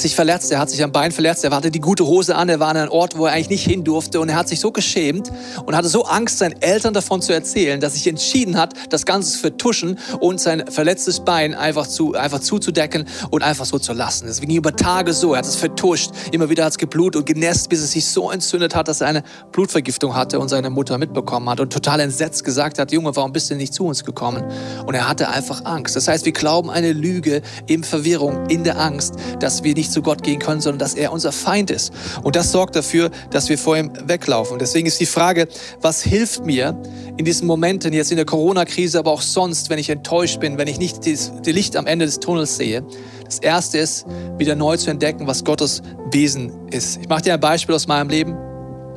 sich 0.00 0.14
verletzt, 0.14 0.50
er 0.52 0.58
hat 0.58 0.70
sich 0.70 0.82
am 0.82 0.92
Bein 0.92 1.12
verletzt, 1.12 1.44
er 1.44 1.50
hatte 1.50 1.70
die 1.70 1.80
gute 1.80 2.06
Hose 2.06 2.36
an, 2.36 2.48
er 2.48 2.60
war 2.60 2.68
an 2.68 2.76
einem 2.76 2.90
Ort, 2.90 3.16
wo 3.16 3.26
er 3.26 3.32
eigentlich 3.32 3.50
nicht 3.50 3.66
hin 3.66 3.84
durfte 3.84 4.20
und 4.20 4.28
er 4.28 4.36
hat 4.36 4.48
sich 4.48 4.60
so 4.60 4.72
geschämt 4.72 5.30
und 5.64 5.76
hatte 5.76 5.88
so 5.88 6.04
Angst, 6.04 6.38
seinen 6.38 6.60
Eltern 6.60 6.94
davon 6.94 7.22
zu 7.22 7.32
erzählen, 7.32 7.80
dass 7.80 7.94
sich 7.94 8.06
entschieden 8.06 8.56
hat, 8.56 8.74
das 8.90 9.06
Ganze 9.06 9.32
zu 9.32 9.38
vertuschen 9.38 9.98
und 10.20 10.40
sein 10.40 10.64
verletztes 10.70 11.20
Bein 11.20 11.54
einfach, 11.54 11.86
zu, 11.86 12.14
einfach 12.14 12.40
zuzudecken 12.40 13.06
und 13.30 13.42
einfach 13.42 13.64
so 13.64 13.78
zu 13.78 13.92
lassen. 13.92 14.26
Deswegen 14.26 14.54
über 14.54 14.74
Tage 14.74 15.12
so, 15.12 15.32
er 15.32 15.38
hat 15.38 15.46
es 15.46 15.56
vertuscht, 15.56 16.10
immer 16.32 16.48
wieder 16.50 16.64
hat 16.64 16.72
es 16.72 16.78
geblutet 16.78 17.20
und 17.20 17.26
genässt, 17.26 17.68
bis 17.68 17.80
es 17.80 17.92
sich 17.92 18.06
so 18.06 18.30
entzündet 18.30 18.74
hat, 18.74 18.88
dass 18.88 19.00
er 19.00 19.08
eine 19.08 19.22
Blutvergiftung 19.52 20.14
hatte 20.14 20.38
und 20.38 20.48
seine 20.48 20.70
Mutter 20.70 20.98
mitbekommen 20.98 21.48
hat 21.48 21.60
und 21.60 21.72
total 21.72 22.00
entsetzt 22.00 22.44
gesagt 22.44 22.78
hat, 22.78 22.92
Junge, 22.92 23.14
warum 23.16 23.32
bist 23.32 23.50
du 23.50 23.54
nicht 23.54 23.74
zu 23.74 23.84
uns 23.84 24.04
gekommen? 24.04 24.44
Und 24.86 24.94
er 24.94 25.08
hatte 25.08 25.28
einfach 25.28 25.64
Angst. 25.64 25.96
Das 25.96 26.08
heißt, 26.08 26.24
wir 26.24 26.32
glauben 26.32 26.70
eine 26.70 26.92
Lüge 26.92 27.42
in 27.66 27.84
Verwirrung, 27.84 28.46
in 28.48 28.64
der 28.64 28.78
Angst, 28.80 29.14
dass 29.40 29.62
wir 29.62 29.74
nicht 29.74 29.85
zu 29.90 30.02
Gott 30.02 30.22
gehen 30.22 30.38
können, 30.38 30.60
sondern 30.60 30.78
dass 30.78 30.94
er 30.94 31.12
unser 31.12 31.32
Feind 31.32 31.70
ist. 31.70 31.92
Und 32.22 32.36
das 32.36 32.52
sorgt 32.52 32.76
dafür, 32.76 33.10
dass 33.30 33.48
wir 33.48 33.58
vor 33.58 33.76
ihm 33.76 33.92
weglaufen. 34.06 34.58
Deswegen 34.58 34.86
ist 34.86 35.00
die 35.00 35.06
Frage, 35.06 35.48
was 35.80 36.02
hilft 36.02 36.44
mir 36.44 36.80
in 37.16 37.24
diesen 37.24 37.46
Momenten, 37.46 37.92
jetzt 37.92 38.10
in 38.10 38.16
der 38.16 38.26
Corona-Krise, 38.26 38.98
aber 38.98 39.12
auch 39.12 39.22
sonst, 39.22 39.70
wenn 39.70 39.78
ich 39.78 39.90
enttäuscht 39.90 40.40
bin, 40.40 40.58
wenn 40.58 40.68
ich 40.68 40.78
nicht 40.78 41.06
das, 41.06 41.32
das 41.42 41.54
Licht 41.54 41.76
am 41.76 41.86
Ende 41.86 42.06
des 42.06 42.20
Tunnels 42.20 42.56
sehe? 42.56 42.84
Das 43.24 43.38
erste 43.38 43.78
ist, 43.78 44.06
wieder 44.38 44.54
neu 44.54 44.76
zu 44.76 44.90
entdecken, 44.90 45.26
was 45.26 45.44
Gottes 45.44 45.82
Wesen 46.10 46.68
ist. 46.70 46.98
Ich 47.00 47.08
mache 47.08 47.22
dir 47.22 47.34
ein 47.34 47.40
Beispiel 47.40 47.74
aus 47.74 47.86
meinem 47.86 48.08
Leben. 48.08 48.36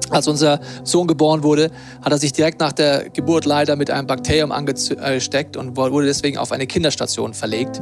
Als 0.09 0.27
unser 0.27 0.59
Sohn 0.83 1.07
geboren 1.07 1.43
wurde, 1.43 1.69
hat 2.01 2.11
er 2.11 2.17
sich 2.17 2.33
direkt 2.33 2.59
nach 2.59 2.71
der 2.71 3.09
Geburt 3.09 3.45
leider 3.45 3.75
mit 3.75 3.91
einem 3.91 4.07
Bakterium 4.07 4.51
angesteckt 4.51 5.55
und 5.55 5.77
wurde 5.77 6.07
deswegen 6.07 6.37
auf 6.37 6.51
eine 6.51 6.65
Kinderstation 6.65 7.33
verlegt. 7.33 7.79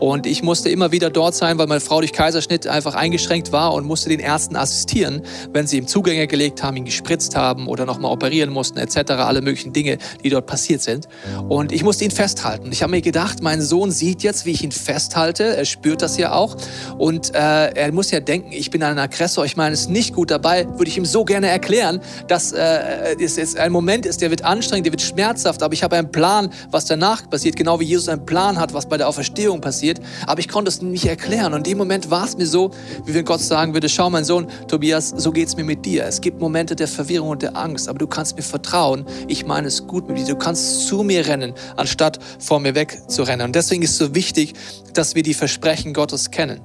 Und 0.00 0.26
ich 0.26 0.42
musste 0.42 0.70
immer 0.70 0.92
wieder 0.92 1.10
dort 1.10 1.34
sein, 1.34 1.58
weil 1.58 1.66
meine 1.66 1.80
Frau 1.80 2.00
durch 2.00 2.12
Kaiserschnitt 2.12 2.66
einfach 2.66 2.94
eingeschränkt 2.94 3.52
war 3.52 3.74
und 3.74 3.84
musste 3.84 4.08
den 4.08 4.18
Ärzten 4.18 4.56
assistieren, 4.56 5.22
wenn 5.52 5.66
sie 5.66 5.76
ihm 5.76 5.86
Zugänge 5.86 6.26
gelegt 6.26 6.62
haben, 6.62 6.78
ihn 6.78 6.86
gespritzt 6.86 7.36
haben 7.36 7.68
oder 7.68 7.84
nochmal 7.84 8.10
operieren 8.10 8.50
mussten, 8.50 8.78
etc. 8.78 9.12
Alle 9.12 9.42
möglichen 9.42 9.74
Dinge, 9.74 9.98
die 10.24 10.30
dort 10.30 10.46
passiert 10.46 10.80
sind. 10.80 11.06
Und 11.48 11.70
ich 11.70 11.84
musste 11.84 12.04
ihn 12.04 12.10
festhalten. 12.10 12.72
Ich 12.72 12.82
habe 12.82 12.92
mir 12.92 13.02
gedacht, 13.02 13.42
mein 13.42 13.60
Sohn 13.60 13.90
sieht 13.90 14.22
jetzt, 14.22 14.46
wie 14.46 14.52
ich 14.52 14.64
ihn 14.64 14.72
festhalte. 14.72 15.56
Er 15.56 15.66
spürt 15.66 16.00
das 16.00 16.16
ja 16.16 16.32
auch. 16.32 16.56
Und 16.96 17.34
äh, 17.34 17.66
er 17.74 17.92
muss 17.92 18.10
ja 18.10 18.20
denken, 18.20 18.52
ich 18.52 18.70
bin 18.70 18.82
ein 18.82 18.98
Aggressor. 18.98 19.44
Ich 19.44 19.58
meine, 19.58 19.74
es 19.74 19.82
ist 19.82 19.90
nicht 19.90 20.14
gut. 20.14 20.30
Dabei 20.30 20.66
würde 20.66 20.88
ich 20.88 20.96
ihm 20.96 21.04
so 21.04 21.26
gerne 21.26 21.48
erklären, 21.48 22.00
dass 22.26 22.52
äh, 22.52 23.16
es 23.22 23.36
jetzt 23.36 23.58
ein 23.58 23.70
Moment 23.70 24.06
ist, 24.06 24.22
der 24.22 24.30
wird 24.30 24.44
anstrengend, 24.44 24.86
der 24.86 24.94
wird 24.94 25.02
schmerzhaft. 25.02 25.62
Aber 25.62 25.74
ich 25.74 25.82
habe 25.82 25.96
einen 25.96 26.10
Plan, 26.10 26.48
was 26.70 26.86
danach 26.86 27.28
passiert. 27.28 27.56
Genau 27.56 27.80
wie 27.80 27.84
Jesus 27.84 28.08
einen 28.08 28.24
Plan 28.24 28.58
hat, 28.58 28.72
was 28.72 28.88
bei 28.88 28.96
der 28.96 29.06
Auferstehung 29.06 29.60
passiert 29.60 29.89
passiert, 29.90 30.00
aber 30.26 30.40
ich 30.40 30.48
konnte 30.48 30.68
es 30.68 30.82
nicht 30.82 31.06
erklären. 31.06 31.52
Und 31.52 31.58
in 31.58 31.72
dem 31.72 31.78
Moment 31.78 32.10
war 32.10 32.24
es 32.24 32.36
mir 32.36 32.46
so, 32.46 32.70
wie 33.04 33.14
wenn 33.14 33.24
Gott 33.24 33.40
sagen 33.40 33.74
würde, 33.74 33.88
schau 33.88 34.10
mein 34.10 34.24
Sohn, 34.24 34.48
Tobias, 34.68 35.10
so 35.16 35.32
geht 35.32 35.48
es 35.48 35.56
mir 35.56 35.64
mit 35.64 35.84
dir. 35.84 36.04
Es 36.04 36.20
gibt 36.20 36.40
Momente 36.40 36.76
der 36.76 36.88
Verwirrung 36.88 37.30
und 37.30 37.42
der 37.42 37.56
Angst, 37.56 37.88
aber 37.88 37.98
du 37.98 38.06
kannst 38.06 38.36
mir 38.36 38.42
vertrauen. 38.42 39.04
Ich 39.28 39.46
meine 39.46 39.68
es 39.68 39.86
gut 39.86 40.08
mit 40.08 40.18
dir. 40.18 40.26
Du 40.26 40.36
kannst 40.36 40.86
zu 40.86 41.02
mir 41.02 41.26
rennen, 41.26 41.54
anstatt 41.76 42.18
vor 42.38 42.60
mir 42.60 42.74
wegzurennen. 42.74 43.46
Und 43.46 43.54
deswegen 43.54 43.82
ist 43.82 43.92
es 43.92 43.98
so 43.98 44.14
wichtig, 44.14 44.54
dass 44.94 45.14
wir 45.14 45.22
die 45.22 45.34
Versprechen 45.34 45.92
Gottes 45.92 46.30
kennen. 46.30 46.60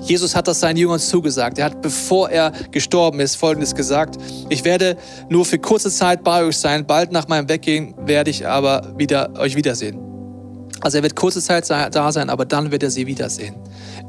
Jesus 0.00 0.36
hat 0.36 0.48
das 0.48 0.60
seinen 0.60 0.76
Jüngern 0.76 1.00
zugesagt. 1.00 1.58
Er 1.58 1.66
hat, 1.66 1.80
bevor 1.80 2.28
er 2.28 2.52
gestorben 2.70 3.20
ist, 3.20 3.36
Folgendes 3.36 3.74
gesagt. 3.74 4.18
Ich 4.50 4.64
werde 4.64 4.98
nur 5.30 5.46
für 5.46 5.58
kurze 5.58 5.90
Zeit 5.90 6.22
bei 6.22 6.44
euch 6.44 6.58
sein. 6.58 6.86
Bald 6.86 7.10
nach 7.10 7.26
meinem 7.28 7.48
Weggehen 7.48 7.94
werde 7.96 8.30
ich 8.30 8.46
aber 8.46 8.92
wieder 8.98 9.32
euch 9.38 9.56
wiedersehen. 9.56 10.13
Also 10.84 10.98
er 10.98 11.02
wird 11.02 11.16
kurze 11.16 11.40
Zeit 11.40 11.68
da 11.70 12.12
sein, 12.12 12.28
aber 12.28 12.44
dann 12.44 12.70
wird 12.70 12.82
er 12.82 12.90
sie 12.90 13.06
wiedersehen. 13.06 13.54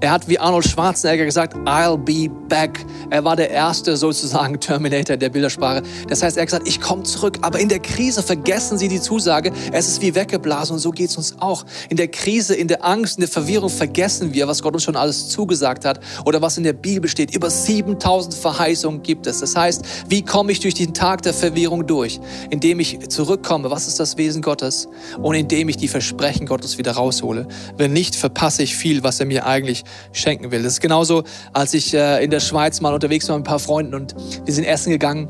Er 0.02 0.12
hat 0.12 0.28
wie 0.28 0.38
Arnold 0.38 0.68
Schwarzenegger 0.68 1.24
gesagt, 1.24 1.56
I'll 1.66 1.96
be 1.96 2.30
back. 2.50 2.86
Er 3.12 3.24
war 3.24 3.38
der 3.38 3.50
erste 3.50 3.96
sozusagen 3.96 4.60
Terminator 4.60 5.16
der 5.16 5.30
Bildersprache. 5.30 5.84
Das 6.10 6.22
heißt, 6.22 6.36
er 6.36 6.42
hat 6.42 6.48
gesagt, 6.48 6.68
ich 6.68 6.82
komme 6.82 7.04
zurück. 7.04 7.38
Aber 7.44 7.62
in 7.62 7.70
der 7.70 7.80
Krise 7.80 8.22
vergessen 8.22 8.78
Sie 8.78 8.90
die 8.90 9.00
Zusage. 9.00 9.54
Es 9.72 9.88
ist 9.88 10.02
wie 10.02 10.14
weggeblasen 10.14 10.74
und 10.74 10.80
so 10.80 10.92
geht 10.92 11.12
es 11.12 11.16
uns 11.16 11.36
auch. 11.40 11.66
In 11.88 11.96
der 11.96 12.10
Krise, 12.10 12.56
in 12.56 12.68
der 12.68 12.84
Angst, 12.84 13.16
in 13.16 13.22
der 13.22 13.30
Verwirrung 13.30 13.70
vergessen 13.70 14.34
wir, 14.34 14.46
was 14.50 14.62
Gott 14.62 14.74
uns 14.74 14.84
schon 14.84 14.98
alles 14.98 15.30
zugesagt 15.30 15.86
hat 15.86 16.02
oder 16.26 16.42
was 16.42 16.58
in 16.58 16.66
der 16.66 16.74
Bibel 16.74 17.10
steht. 17.10 17.34
Über 17.34 17.50
7000 17.50 18.34
Verheißungen 18.34 19.02
gibt 19.02 19.28
es. 19.28 19.40
Das 19.40 19.56
heißt, 19.56 19.82
wie 20.10 20.24
komme 20.24 20.52
ich 20.52 20.60
durch 20.60 20.74
den 20.74 20.94
Tag 20.94 21.22
der 21.22 21.34
Verwirrung 21.34 21.88
durch? 21.88 22.20
Indem 22.50 22.82
ich 22.82 23.00
zurückkomme. 23.08 23.72
Was 23.72 23.88
ist 23.88 23.98
das 23.98 24.18
Wesen 24.18 24.42
Gottes? 24.42 24.90
Und 25.22 25.36
indem 25.36 25.70
ich 25.70 25.78
die 25.78 25.88
Versprechen 25.88 26.46
Gottes 26.46 26.64
Autos 26.65 26.78
wieder 26.80 26.93
raushole. 26.93 27.47
Wenn 27.78 27.93
nicht, 27.93 28.15
verpasse 28.15 28.63
ich 28.63 28.75
viel, 28.75 29.04
was 29.04 29.19
er 29.19 29.28
mir 29.28 29.45
eigentlich 29.45 29.84
schenken 30.12 30.51
will. 30.51 30.63
Das 30.63 30.73
ist 30.73 30.82
genauso, 30.82 31.23
als 31.54 31.75
ich 31.75 31.93
äh, 31.93 32.23
in 32.23 32.32
der 32.32 32.39
Schweiz 32.39 32.82
mal 32.82 32.93
unterwegs 32.93 33.30
war 33.30 33.38
mit 33.38 33.45
ein 33.45 33.49
paar 33.49 33.60
Freunden 33.60 33.93
und 33.93 34.15
wir 34.45 34.54
sind 34.54 34.63
essen 34.63 34.89
gegangen 34.89 35.30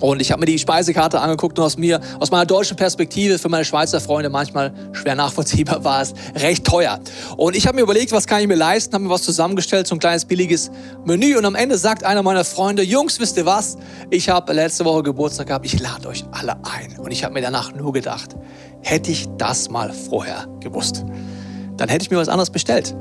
und 0.00 0.20
ich 0.20 0.32
habe 0.32 0.40
mir 0.40 0.46
die 0.46 0.58
Speisekarte 0.58 1.20
angeguckt 1.20 1.58
und 1.58 1.64
aus 1.64 1.76
mir, 1.76 2.00
aus 2.18 2.30
meiner 2.30 2.46
deutschen 2.46 2.76
Perspektive 2.76 3.38
für 3.38 3.48
meine 3.48 3.64
Schweizer 3.64 4.00
Freunde 4.00 4.30
manchmal 4.30 4.72
schwer 4.92 5.14
nachvollziehbar 5.14 5.84
war 5.84 6.02
es 6.02 6.14
recht 6.34 6.64
teuer. 6.64 6.98
Und 7.36 7.54
ich 7.54 7.66
habe 7.66 7.76
mir 7.76 7.82
überlegt, 7.82 8.12
was 8.12 8.26
kann 8.26 8.40
ich 8.40 8.48
mir 8.48 8.56
leisten, 8.56 8.94
habe 8.94 9.04
mir 9.04 9.10
was 9.10 9.22
zusammengestellt, 9.22 9.86
so 9.86 9.94
ein 9.94 9.98
kleines 9.98 10.24
billiges 10.24 10.70
Menü. 11.04 11.36
Und 11.36 11.44
am 11.44 11.54
Ende 11.54 11.76
sagt 11.76 12.04
einer 12.04 12.22
meiner 12.22 12.44
Freunde, 12.44 12.82
Jungs, 12.82 13.20
wisst 13.20 13.36
ihr 13.36 13.46
was? 13.46 13.76
Ich 14.10 14.28
habe 14.28 14.52
letzte 14.52 14.84
Woche 14.84 15.02
Geburtstag 15.02 15.48
gehabt, 15.48 15.66
ich 15.66 15.78
lade 15.78 16.08
euch 16.08 16.24
alle 16.32 16.56
ein. 16.64 16.98
Und 16.98 17.10
ich 17.10 17.24
habe 17.24 17.34
mir 17.34 17.42
danach 17.42 17.74
nur 17.74 17.92
gedacht, 17.92 18.36
hätte 18.82 19.10
ich 19.10 19.28
das 19.36 19.68
mal 19.68 19.92
vorher 19.92 20.46
gewusst, 20.60 21.04
dann 21.76 21.88
hätte 21.88 22.04
ich 22.04 22.10
mir 22.10 22.16
was 22.16 22.28
anderes 22.28 22.50
bestellt. 22.50 22.94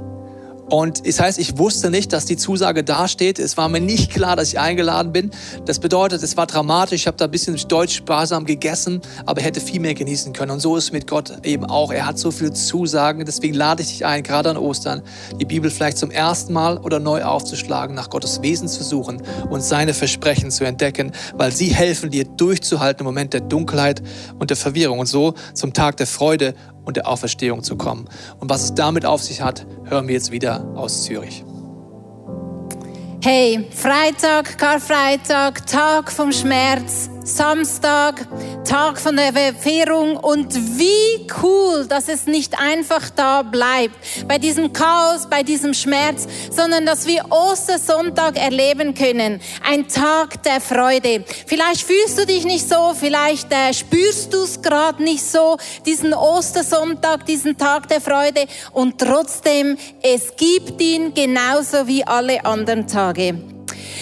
Und 0.69 1.07
das 1.07 1.19
heißt, 1.19 1.39
ich 1.39 1.57
wusste 1.57 1.89
nicht, 1.89 2.13
dass 2.13 2.25
die 2.25 2.37
Zusage 2.37 2.83
dasteht. 2.83 3.39
Es 3.39 3.57
war 3.57 3.69
mir 3.69 3.81
nicht 3.81 4.11
klar, 4.11 4.35
dass 4.35 4.49
ich 4.49 4.59
eingeladen 4.59 5.11
bin. 5.11 5.31
Das 5.65 5.79
bedeutet, 5.79 6.21
es 6.21 6.37
war 6.37 6.45
dramatisch. 6.45 7.01
Ich 7.01 7.07
habe 7.07 7.17
da 7.17 7.25
ein 7.25 7.31
bisschen 7.31 7.57
deutsch 7.67 7.95
sparsam 7.95 8.45
gegessen, 8.45 9.01
aber 9.25 9.41
hätte 9.41 9.61
viel 9.61 9.79
mehr 9.79 9.95
genießen 9.95 10.31
können. 10.33 10.51
Und 10.51 10.59
so 10.59 10.75
ist 10.75 10.85
es 10.85 10.91
mit 10.91 11.07
Gott 11.07 11.43
eben 11.43 11.65
auch. 11.65 11.91
Er 11.91 12.05
hat 12.05 12.19
so 12.19 12.29
viele 12.29 12.53
Zusagen. 12.53 13.25
Deswegen 13.25 13.55
lade 13.55 13.81
ich 13.81 13.89
dich 13.89 14.05
ein, 14.05 14.21
gerade 14.21 14.51
an 14.51 14.57
Ostern, 14.57 15.01
die 15.39 15.45
Bibel 15.45 15.71
vielleicht 15.71 15.97
zum 15.97 16.11
ersten 16.11 16.53
Mal 16.53 16.77
oder 16.77 16.99
neu 16.99 17.23
aufzuschlagen, 17.23 17.95
nach 17.95 18.09
Gottes 18.09 18.41
Wesen 18.43 18.67
zu 18.67 18.83
suchen 18.83 19.23
und 19.49 19.63
seine 19.63 19.95
Versprechen 19.95 20.51
zu 20.51 20.65
entdecken, 20.65 21.13
weil 21.33 21.51
sie 21.51 21.73
helfen 21.73 22.11
dir 22.11 22.25
durchzuhalten 22.25 22.99
im 23.01 23.05
Moment 23.05 23.33
der 23.33 23.41
Dunkelheit 23.41 24.03
und 24.37 24.51
der 24.51 24.57
Verwirrung 24.57 24.99
und 24.99 25.07
so 25.07 25.33
zum 25.53 25.73
Tag 25.73 25.97
der 25.97 26.07
Freude 26.07 26.53
und 26.89 26.97
der 26.97 27.07
Auferstehung 27.07 27.63
zu 27.63 27.77
kommen. 27.77 28.09
Und 28.39 28.49
was 28.49 28.63
es 28.63 28.73
damit 28.73 29.05
auf 29.05 29.21
sich 29.21 29.41
hat, 29.41 29.65
hören 29.85 30.07
wir 30.07 30.15
jetzt 30.15 30.31
wieder 30.31 30.65
aus 30.75 31.03
Zürich. 31.03 31.45
Hey, 33.21 33.67
Freitag, 33.71 34.57
Karfreitag, 34.57 35.65
Tag 35.67 36.11
vom 36.11 36.31
Schmerz, 36.31 37.09
Samstag, 37.29 38.27
Tag 38.67 38.99
von 38.99 39.15
der 39.15 39.33
Verfehrung 39.33 40.17
und 40.17 40.53
wie 40.77 41.27
cool, 41.41 41.85
dass 41.87 42.09
es 42.09 42.25
nicht 42.25 42.59
einfach 42.59 43.09
da 43.09 43.43
bleibt, 43.43 43.95
bei 44.27 44.37
diesem 44.37 44.73
Chaos, 44.73 45.27
bei 45.29 45.43
diesem 45.43 45.73
Schmerz, 45.73 46.27
sondern 46.51 46.85
dass 46.85 47.05
wir 47.05 47.25
Ostersonntag 47.29 48.37
erleben 48.37 48.93
können, 48.93 49.41
ein 49.63 49.87
Tag 49.87 50.43
der 50.43 50.59
Freude. 50.61 51.23
Vielleicht 51.45 51.81
fühlst 51.81 52.17
du 52.19 52.25
dich 52.25 52.45
nicht 52.45 52.67
so, 52.67 52.93
vielleicht 52.99 53.51
äh, 53.51 53.73
spürst 53.73 54.33
du 54.33 54.43
es 54.43 54.61
gerade 54.61 55.01
nicht 55.03 55.23
so, 55.23 55.57
diesen 55.85 56.13
Ostersonntag, 56.13 57.25
diesen 57.25 57.57
Tag 57.57 57.87
der 57.87 58.01
Freude 58.01 58.45
und 58.71 58.99
trotzdem, 58.99 59.77
es 60.01 60.35
gibt 60.35 60.81
ihn 60.81 61.13
genauso 61.13 61.87
wie 61.87 62.03
alle 62.05 62.43
anderen 62.45 62.87
Tage. 62.87 63.58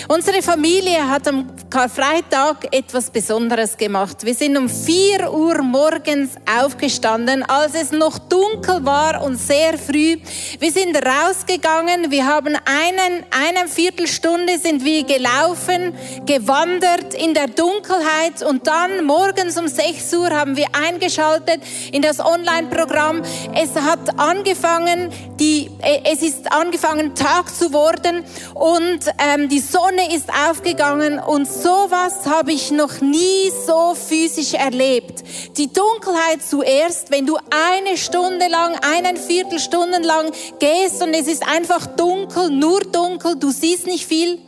Unsere 0.07 0.41
Familie 0.41 1.07
hat 1.07 1.27
am 1.27 1.47
Karfreitag 1.69 2.67
etwas 2.71 3.09
Besonderes 3.09 3.75
gemacht. 3.75 4.23
Wir 4.23 4.33
sind 4.33 4.55
um 4.55 4.69
4 4.69 5.33
Uhr 5.33 5.61
morgens 5.63 6.31
aufgestanden, 6.45 7.43
als 7.43 7.73
es 7.73 7.91
noch 7.91 8.19
dunkel 8.19 8.85
war 8.85 9.21
und 9.23 9.35
sehr 9.35 9.77
früh. 9.77 10.17
Wir 10.59 10.71
sind 10.71 10.95
rausgegangen, 10.95 12.09
wir 12.09 12.25
haben 12.25 12.55
einen, 12.65 13.25
eine 13.31 13.67
Viertelstunde 13.67 14.59
sind 14.59 14.85
wir 14.85 15.03
gelaufen, 15.03 15.93
gewandert 16.25 17.13
in 17.13 17.33
der 17.33 17.47
Dunkelheit 17.47 18.43
und 18.47 18.65
dann 18.67 19.03
morgens 19.03 19.57
um 19.57 19.67
6 19.67 20.13
Uhr 20.13 20.29
haben 20.29 20.55
wir 20.55 20.67
eingeschaltet 20.73 21.61
in 21.91 22.01
das 22.01 22.19
Online-Programm. 22.19 23.23
Es 23.55 23.75
hat 23.75 24.17
angefangen, 24.17 25.09
die, 25.39 25.69
es 26.05 26.21
ist 26.21 26.51
angefangen 26.51 27.13
Tag 27.13 27.53
zu 27.53 27.73
worden 27.73 28.23
und 28.53 28.99
ähm, 29.19 29.49
die 29.49 29.59
Sonne 29.59 29.86
ist 29.95 30.29
aufgegangen 30.49 31.19
und 31.19 31.47
sowas 31.47 32.25
habe 32.25 32.51
ich 32.51 32.71
noch 32.71 33.01
nie 33.01 33.51
so 33.65 33.95
physisch 33.95 34.53
erlebt. 34.53 35.23
Die 35.57 35.71
Dunkelheit 35.71 36.43
zuerst, 36.47 37.11
wenn 37.11 37.25
du 37.25 37.37
eine 37.49 37.97
Stunde 37.97 38.47
lang, 38.47 38.77
einen 38.81 39.17
Viertelstunden 39.17 40.03
lang 40.03 40.31
gehst 40.59 41.01
und 41.01 41.13
es 41.13 41.27
ist 41.27 41.47
einfach 41.47 41.85
dunkel, 41.85 42.49
nur 42.49 42.81
dunkel, 42.81 43.35
du 43.37 43.51
siehst 43.51 43.87
nicht 43.87 44.05
viel. 44.05 44.39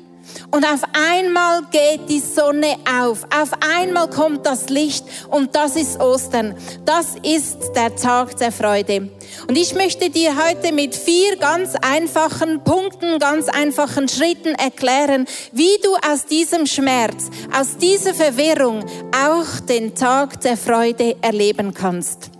Und 0.51 0.65
auf 0.65 0.81
einmal 0.93 1.61
geht 1.71 2.09
die 2.09 2.19
Sonne 2.19 2.75
auf. 2.99 3.23
Auf 3.35 3.51
einmal 3.77 4.09
kommt 4.09 4.45
das 4.45 4.69
Licht 4.69 5.05
und 5.29 5.55
das 5.55 5.75
ist 5.75 5.99
Ostern. 5.99 6.55
Das 6.85 7.15
ist 7.23 7.57
der 7.75 7.95
Tag 7.95 8.37
der 8.37 8.51
Freude. 8.51 9.09
Und 9.47 9.57
ich 9.57 9.75
möchte 9.75 10.09
dir 10.09 10.31
heute 10.35 10.73
mit 10.73 10.95
vier 10.95 11.37
ganz 11.37 11.75
einfachen 11.75 12.63
Punkten, 12.63 13.19
ganz 13.19 13.47
einfachen 13.47 14.07
Schritten 14.07 14.55
erklären, 14.55 15.25
wie 15.51 15.77
du 15.83 15.95
aus 16.11 16.25
diesem 16.25 16.65
Schmerz, 16.65 17.29
aus 17.57 17.77
dieser 17.77 18.13
Verwirrung 18.13 18.85
auch 19.15 19.59
den 19.67 19.95
Tag 19.95 20.41
der 20.41 20.57
Freude 20.57 21.15
erleben 21.21 21.73
kannst. 21.73 22.31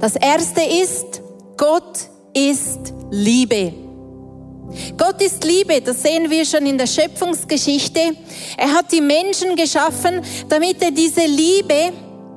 Das 0.00 0.16
erste 0.16 0.62
ist, 0.62 1.22
Gott 1.56 2.10
ist 2.34 2.92
Liebe. 3.10 3.85
Gott 4.96 5.22
ist 5.22 5.44
Liebe, 5.44 5.80
das 5.80 6.02
sehen 6.02 6.30
wir 6.30 6.44
schon 6.44 6.66
in 6.66 6.78
der 6.78 6.86
Schöpfungsgeschichte. 6.86 8.00
Er 8.56 8.72
hat 8.72 8.92
die 8.92 9.00
Menschen 9.00 9.56
geschaffen, 9.56 10.22
damit 10.48 10.82
er 10.82 10.90
diese 10.90 11.26
Liebe, 11.26 11.92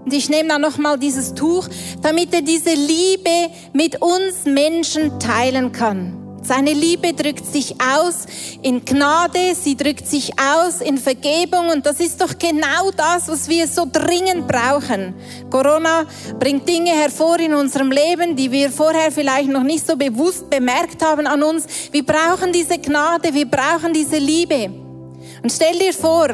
und 0.06 0.14
ich 0.14 0.30
nehme 0.30 0.50
da 0.50 0.60
nochmal 0.60 0.98
dieses 0.98 1.34
Tuch, 1.34 1.68
damit 2.02 2.34
er 2.34 2.42
diese 2.42 2.74
Liebe 2.74 3.52
mit 3.74 4.02
uns 4.02 4.46
Menschen 4.46 5.20
teilen 5.20 5.72
kann. 5.72 6.19
Seine 6.42 6.74
Liebe 6.74 7.14
drückt 7.14 7.46
sich 7.46 7.76
aus 7.80 8.26
in 8.62 8.84
Gnade, 8.84 9.56
sie 9.56 9.76
drückt 9.76 10.08
sich 10.08 10.32
aus 10.40 10.82
in 10.82 10.98
Vergebung 10.98 11.70
und 11.70 11.86
das 11.86 12.00
ist 12.00 12.22
doch 12.22 12.38
genau 12.38 12.92
das, 12.96 13.28
was 13.28 13.48
wir 13.50 13.68
so 13.68 13.86
dringend 13.92 14.48
brauchen. 14.48 15.14
Corona 15.50 16.06
bringt 16.40 16.68
Dinge 16.68 16.92
hervor 16.92 17.40
in 17.40 17.54
unserem 17.54 17.92
Leben, 17.92 18.36
die 18.36 18.52
wir 18.52 18.72
vorher 18.72 19.12
vielleicht 19.12 19.50
noch 19.50 19.64
nicht 19.64 19.86
so 19.86 19.96
bewusst 19.96 20.50
bemerkt 20.50 21.04
haben 21.04 21.28
an 21.28 21.44
uns. 21.44 21.66
Wir 21.92 22.06
brauchen 22.06 22.52
diese 22.52 22.78
Gnade, 22.78 23.34
wir 23.34 23.46
brauchen 23.46 23.94
diese 23.94 24.18
Liebe. 24.18 24.72
Und 25.44 25.52
stell 25.52 25.78
dir 25.78 25.94
vor, 25.94 26.28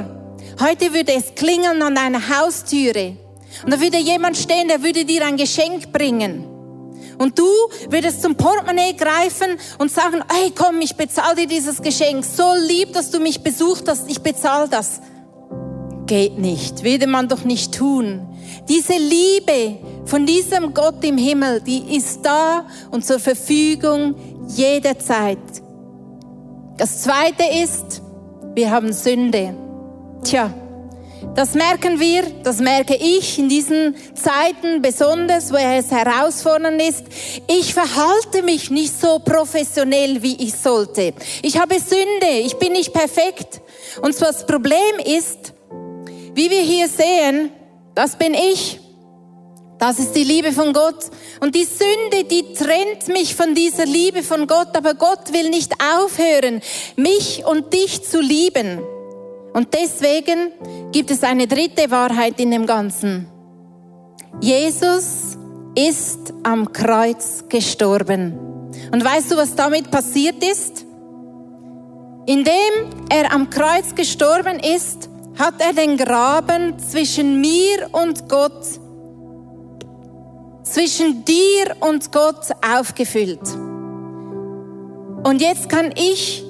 heute 0.59 0.93
würde 0.93 1.13
es 1.13 1.35
klingeln 1.35 1.81
an 1.81 1.95
deiner 1.95 2.21
Haustüre 2.29 3.17
und 3.63 3.71
da 3.71 3.79
würde 3.79 3.97
jemand 3.97 4.37
stehen, 4.37 4.67
der 4.67 4.81
würde 4.83 5.05
dir 5.05 5.25
ein 5.25 5.37
Geschenk 5.37 5.91
bringen. 5.91 6.54
Und 7.17 7.39
du 7.39 7.47
würdest 7.89 8.21
zum 8.21 8.35
Portemonnaie 8.35 8.93
greifen 8.93 9.57
und 9.77 9.91
sagen, 9.91 10.23
hey 10.31 10.51
komm, 10.55 10.81
ich 10.81 10.95
bezahle 10.95 11.35
dir 11.35 11.47
dieses 11.47 11.81
Geschenk. 11.81 12.25
So 12.25 12.53
lieb, 12.67 12.93
dass 12.93 13.11
du 13.11 13.19
mich 13.19 13.41
besucht 13.41 13.87
hast, 13.87 14.09
ich 14.09 14.21
bezahle 14.21 14.67
das. 14.69 15.01
Geht 16.05 16.37
nicht, 16.37 16.83
würde 16.83 17.07
man 17.07 17.27
doch 17.27 17.43
nicht 17.43 17.73
tun. 17.73 18.27
Diese 18.69 18.93
Liebe 18.93 19.79
von 20.05 20.25
diesem 20.25 20.73
Gott 20.73 21.03
im 21.03 21.17
Himmel, 21.17 21.61
die 21.61 21.95
ist 21.95 22.21
da 22.23 22.65
und 22.91 23.05
zur 23.05 23.19
Verfügung 23.19 24.15
jederzeit. 24.47 25.39
Das 26.77 27.01
zweite 27.01 27.43
ist, 27.63 28.01
wir 28.53 28.69
haben 28.69 28.91
Sünde. 28.93 29.55
Tja, 30.23 30.53
das 31.33 31.53
merken 31.53 31.99
wir, 31.99 32.23
das 32.43 32.59
merke 32.59 32.95
ich 32.95 33.39
in 33.39 33.49
diesen 33.49 33.95
Zeiten 34.15 34.81
besonders, 34.81 35.51
wo 35.51 35.57
es 35.57 35.91
herausfordernd 35.91 36.81
ist. 36.81 37.03
Ich 37.47 37.73
verhalte 37.73 38.43
mich 38.43 38.69
nicht 38.69 38.99
so 38.99 39.19
professionell, 39.19 40.21
wie 40.21 40.35
ich 40.43 40.55
sollte. 40.55 41.13
Ich 41.41 41.59
habe 41.59 41.79
Sünde, 41.79 42.39
ich 42.43 42.55
bin 42.55 42.73
nicht 42.73 42.93
perfekt. 42.93 43.61
Und 44.01 44.19
das 44.21 44.45
Problem 44.45 44.99
ist, 45.03 45.53
wie 46.33 46.49
wir 46.49 46.61
hier 46.61 46.87
sehen, 46.87 47.51
das 47.93 48.17
bin 48.17 48.33
ich. 48.33 48.79
Das 49.77 49.99
ist 49.99 50.13
die 50.13 50.23
Liebe 50.23 50.53
von 50.53 50.73
Gott. 50.73 51.05
Und 51.41 51.53
die 51.53 51.65
Sünde, 51.65 52.23
die 52.29 52.53
trennt 52.53 53.07
mich 53.09 53.35
von 53.35 53.53
dieser 53.53 53.85
Liebe 53.85 54.23
von 54.23 54.47
Gott. 54.47 54.75
Aber 54.75 54.93
Gott 54.93 55.33
will 55.33 55.49
nicht 55.49 55.73
aufhören, 55.81 56.61
mich 56.95 57.43
und 57.45 57.73
dich 57.73 58.03
zu 58.03 58.21
lieben. 58.21 58.81
Und 59.55 59.73
deswegen 59.73 60.51
gibt 60.91 61.09
es 61.11 61.23
eine 61.23 61.47
dritte 61.47 61.89
Wahrheit 61.89 62.41
in 62.41 62.51
dem 62.51 62.65
Ganzen. 62.65 63.25
Jesus 64.41 65.37
ist 65.75 66.33
am 66.43 66.73
Kreuz 66.73 67.45
gestorben. 67.47 68.37
Und 68.91 69.05
weißt 69.05 69.31
du, 69.31 69.37
was 69.37 69.55
damit 69.55 69.89
passiert 69.89 70.43
ist? 70.43 70.85
Indem 72.25 72.89
er 73.09 73.31
am 73.31 73.49
Kreuz 73.49 73.95
gestorben 73.95 74.59
ist, 74.59 75.09
hat 75.39 75.53
er 75.59 75.71
den 75.71 75.95
Graben 75.95 76.77
zwischen 76.77 77.39
mir 77.39 77.87
und 77.93 78.27
Gott, 78.27 78.61
zwischen 80.63 81.23
dir 81.23 81.77
und 81.79 82.11
Gott 82.11 82.51
aufgefüllt. 82.61 83.47
Und 85.23 85.39
jetzt 85.39 85.69
kann 85.69 85.93
ich 85.95 86.43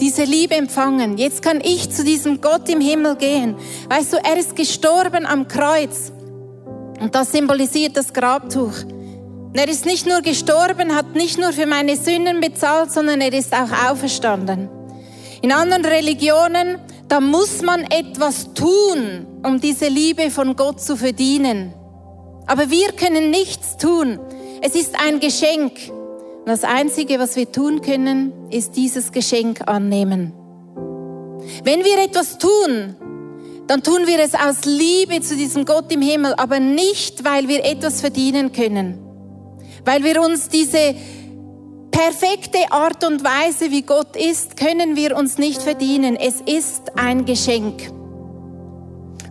diese 0.00 0.24
Liebe 0.24 0.54
empfangen. 0.54 1.18
Jetzt 1.18 1.42
kann 1.42 1.60
ich 1.60 1.90
zu 1.90 2.04
diesem 2.04 2.40
Gott 2.40 2.68
im 2.68 2.80
Himmel 2.80 3.16
gehen. 3.16 3.56
Weißt 3.88 4.12
du, 4.12 4.16
er 4.16 4.36
ist 4.36 4.56
gestorben 4.56 5.26
am 5.26 5.48
Kreuz. 5.48 6.12
Und 7.00 7.14
das 7.14 7.32
symbolisiert 7.32 7.96
das 7.96 8.12
Grabtuch. 8.12 8.84
Und 8.84 9.56
er 9.56 9.68
ist 9.68 9.86
nicht 9.86 10.06
nur 10.06 10.20
gestorben, 10.20 10.94
hat 10.94 11.14
nicht 11.14 11.38
nur 11.38 11.52
für 11.52 11.66
meine 11.66 11.96
Sünden 11.96 12.40
bezahlt, 12.40 12.90
sondern 12.90 13.20
er 13.20 13.32
ist 13.32 13.52
auch 13.52 13.90
auferstanden. 13.90 14.68
In 15.42 15.52
anderen 15.52 15.84
Religionen, 15.84 16.78
da 17.08 17.20
muss 17.20 17.62
man 17.62 17.82
etwas 17.82 18.52
tun, 18.54 19.26
um 19.44 19.60
diese 19.60 19.86
Liebe 19.88 20.30
von 20.30 20.56
Gott 20.56 20.80
zu 20.80 20.96
verdienen. 20.96 21.72
Aber 22.46 22.70
wir 22.70 22.92
können 22.92 23.30
nichts 23.30 23.76
tun. 23.76 24.18
Es 24.60 24.74
ist 24.74 24.96
ein 25.00 25.20
Geschenk. 25.20 25.72
Und 26.44 26.50
das 26.50 26.62
Einzige, 26.62 27.18
was 27.18 27.36
wir 27.36 27.50
tun 27.50 27.80
können, 27.80 28.50
ist 28.50 28.76
dieses 28.76 29.12
Geschenk 29.12 29.66
annehmen. 29.66 30.34
Wenn 31.62 31.82
wir 31.82 32.04
etwas 32.04 32.36
tun, 32.36 32.96
dann 33.66 33.82
tun 33.82 34.06
wir 34.06 34.18
es 34.18 34.34
aus 34.34 34.66
Liebe 34.66 35.22
zu 35.22 35.36
diesem 35.36 35.64
Gott 35.64 35.90
im 35.90 36.02
Himmel, 36.02 36.34
aber 36.34 36.60
nicht, 36.60 37.24
weil 37.24 37.48
wir 37.48 37.64
etwas 37.64 38.02
verdienen 38.02 38.52
können. 38.52 38.98
Weil 39.86 40.04
wir 40.04 40.20
uns 40.20 40.50
diese 40.50 40.94
perfekte 41.90 42.70
Art 42.70 43.04
und 43.04 43.24
Weise, 43.24 43.70
wie 43.70 43.80
Gott 43.80 44.14
ist, 44.14 44.58
können 44.58 44.96
wir 44.96 45.16
uns 45.16 45.38
nicht 45.38 45.62
verdienen. 45.62 46.14
Es 46.14 46.42
ist 46.42 46.98
ein 46.98 47.24
Geschenk. 47.24 47.90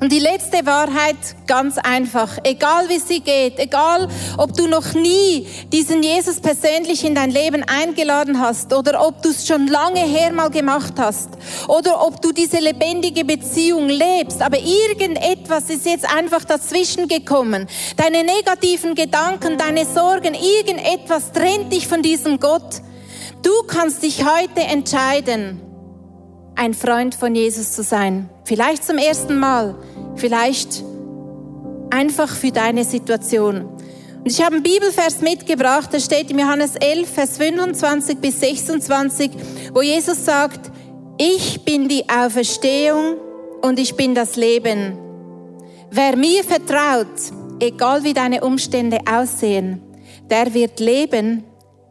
Und 0.04 0.12
die 0.12 0.20
letzte 0.20 0.66
Wahrheit, 0.66 1.16
ganz 1.48 1.78
einfach, 1.78 2.38
egal 2.44 2.90
wie 2.90 3.00
sie 3.00 3.22
geht, 3.22 3.58
egal 3.58 4.10
ob 4.38 4.54
du 4.54 4.68
noch 4.68 4.94
nie 4.96 5.48
diesen 5.72 6.04
Jesus 6.04 6.42
persönlich 6.42 7.06
in 7.06 7.16
dein 7.16 7.32
Leben 7.32 7.64
eingeladen 7.64 8.42
hast 8.42 8.74
oder 8.74 9.08
ob 9.08 9.22
du 9.22 9.30
es 9.30 9.48
schon 9.48 9.68
lange 9.68 10.02
her 10.02 10.34
mal 10.34 10.50
gemacht 10.50 10.96
hast 10.98 11.30
oder 11.70 12.06
ob 12.06 12.22
du 12.22 12.34
diese 12.34 12.58
lebendige 12.58 13.24
Beziehung 13.24 13.88
lebst, 13.88 14.42
aber 14.42 14.58
irgendetwas 14.58 15.70
ist 15.70 15.86
jetzt 15.86 16.14
einfach 16.14 16.44
dazwischen 16.44 17.08
gekommen. 17.08 17.66
Deine 17.96 18.26
negativen 18.26 18.96
Gedanken, 18.96 19.58
deine 19.58 19.86
Sorgen, 19.86 20.34
irgendetwas 20.34 21.32
trennt 21.32 21.72
dich 21.72 21.88
von 21.88 22.02
diesem 22.02 22.42
Gott. 22.42 22.82
Du 23.42 23.54
kannst 23.68 24.04
dich 24.04 24.26
heute 24.26 24.64
entscheiden, 24.64 25.62
ein 26.56 26.74
Freund 26.74 27.16
von 27.16 27.36
Jesus 27.36 27.72
zu 27.72 27.84
sein. 27.84 28.30
Vielleicht 28.44 28.84
zum 28.84 28.98
ersten 28.98 29.40
Mal, 29.40 29.76
vielleicht 30.16 30.84
einfach 31.90 32.30
für 32.30 32.52
deine 32.52 32.84
Situation. 32.84 33.66
Und 34.24 34.32
ich 34.32 34.42
habe 34.42 34.56
einen 34.56 34.64
Bibelvers 34.64 35.22
mitgebracht, 35.22 35.92
der 35.92 36.00
steht 36.00 36.32
in 36.32 36.40
Johannes 36.40 36.76
11, 36.76 37.10
Vers 37.10 37.38
25 37.38 38.18
bis 38.20 38.40
26, 38.40 39.32
wo 39.74 39.82
Jesus 39.82 40.24
sagt, 40.24 40.72
ich 41.18 41.64
bin 41.66 41.88
die 41.88 42.08
Auferstehung 42.10 43.18
und 43.62 43.80
ich 43.80 43.96
bin 43.96 44.16
das 44.16 44.36
Leben. 44.36 44.98
Wer 45.92 46.16
mir 46.16 46.44
vertraut, 46.44 47.08
egal 47.60 48.04
wie 48.04 48.14
deine 48.14 48.44
Umstände 48.44 49.00
aussehen, 49.06 49.82
der 50.30 50.54
wird 50.54 50.80
leben, 50.80 51.44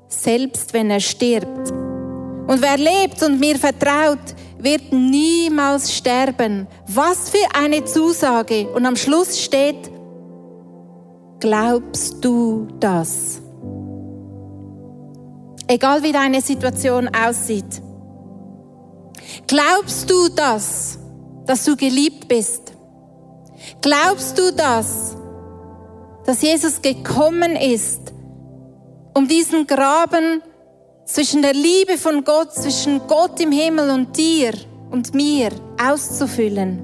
selbst 0.09 0.73
wenn 0.73 0.91
er 0.91 1.01
stirbt. 1.01 1.71
Und 1.71 2.61
wer 2.61 2.79
lebt 2.79 3.23
und 3.23 3.39
mir 3.39 3.57
vertraut, 3.57 4.19
wird 4.63 4.93
niemals 4.93 5.93
sterben. 5.93 6.69
Was 6.87 7.31
für 7.31 7.55
eine 7.55 7.85
Zusage. 7.85 8.69
Und 8.69 8.87
am 8.87 8.97
Schluss 8.97 9.41
steht, 9.41 9.91
glaubst 11.41 12.25
du 12.25 12.69
das? 12.79 13.41
Egal 15.67 16.03
wie 16.03 16.13
deine 16.13 16.41
Situation 16.41 17.09
aussieht. 17.09 17.83
Glaubst 19.47 20.11
du 20.11 20.29
das, 20.29 20.99
dass 21.47 21.65
du 21.65 21.77
geliebt 21.77 22.29
bist? 22.29 22.73
Glaubst 23.81 24.39
du 24.39 24.53
das, 24.53 25.17
dass 26.25 26.43
Jesus 26.43 26.83
gekommen 26.83 27.57
ist, 27.57 28.13
um 29.15 29.27
diesen 29.27 29.67
Graben 29.67 30.43
zwischen 31.05 31.43
der 31.43 31.55
Liebe 31.55 31.99
von 31.99 32.25
Gott, 32.25 32.53
zwischen 32.53 33.01
Gott 33.07 33.41
im 33.41 33.53
Himmel 33.53 33.91
und 33.91 34.17
dir 34.17 34.53
und 34.91 35.15
mir 35.15 35.51
auszufüllen. 35.83 36.83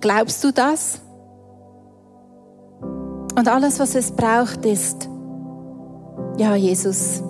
Glaubst 0.00 0.42
du 0.44 0.52
das? 0.52 1.00
Und 3.36 3.48
alles, 3.48 3.78
was 3.78 3.94
es 3.94 4.10
braucht, 4.12 4.64
ist, 4.66 5.08
ja, 6.36 6.54
Jesus, 6.54 7.22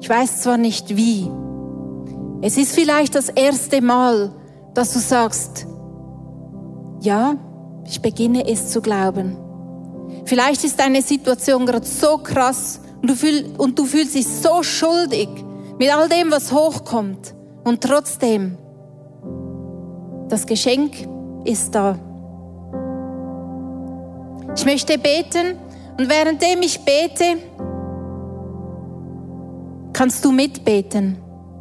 ich 0.00 0.08
weiß 0.08 0.42
zwar 0.42 0.56
nicht 0.56 0.96
wie, 0.96 1.30
es 2.42 2.56
ist 2.56 2.74
vielleicht 2.74 3.14
das 3.14 3.28
erste 3.30 3.80
Mal, 3.80 4.32
dass 4.74 4.92
du 4.92 4.98
sagst, 4.98 5.66
ja, 7.00 7.36
ich 7.86 8.00
beginne 8.02 8.46
es 8.48 8.70
zu 8.70 8.80
glauben. 8.80 9.36
Vielleicht 10.24 10.64
ist 10.64 10.78
deine 10.78 11.02
Situation 11.02 11.66
gerade 11.66 11.86
so 11.86 12.18
krass 12.18 12.80
und 13.06 13.10
du, 13.10 13.14
fühl, 13.14 13.44
und 13.58 13.78
du 13.78 13.84
fühlst 13.84 14.16
dich 14.16 14.26
so 14.26 14.64
schuldig 14.64 15.28
mit 15.78 15.94
all 15.94 16.08
dem, 16.08 16.28
was 16.32 16.50
hochkommt. 16.50 17.36
Und 17.62 17.80
trotzdem, 17.80 18.58
das 20.28 20.44
Geschenk 20.44 20.92
ist 21.44 21.72
da. 21.72 21.96
Ich 24.56 24.64
möchte 24.64 24.98
beten 24.98 25.56
und 25.96 26.08
währenddem 26.08 26.62
ich 26.62 26.80
bete, 26.80 27.38
kannst 29.92 30.24
du 30.24 30.32
mitbeten 30.32 31.18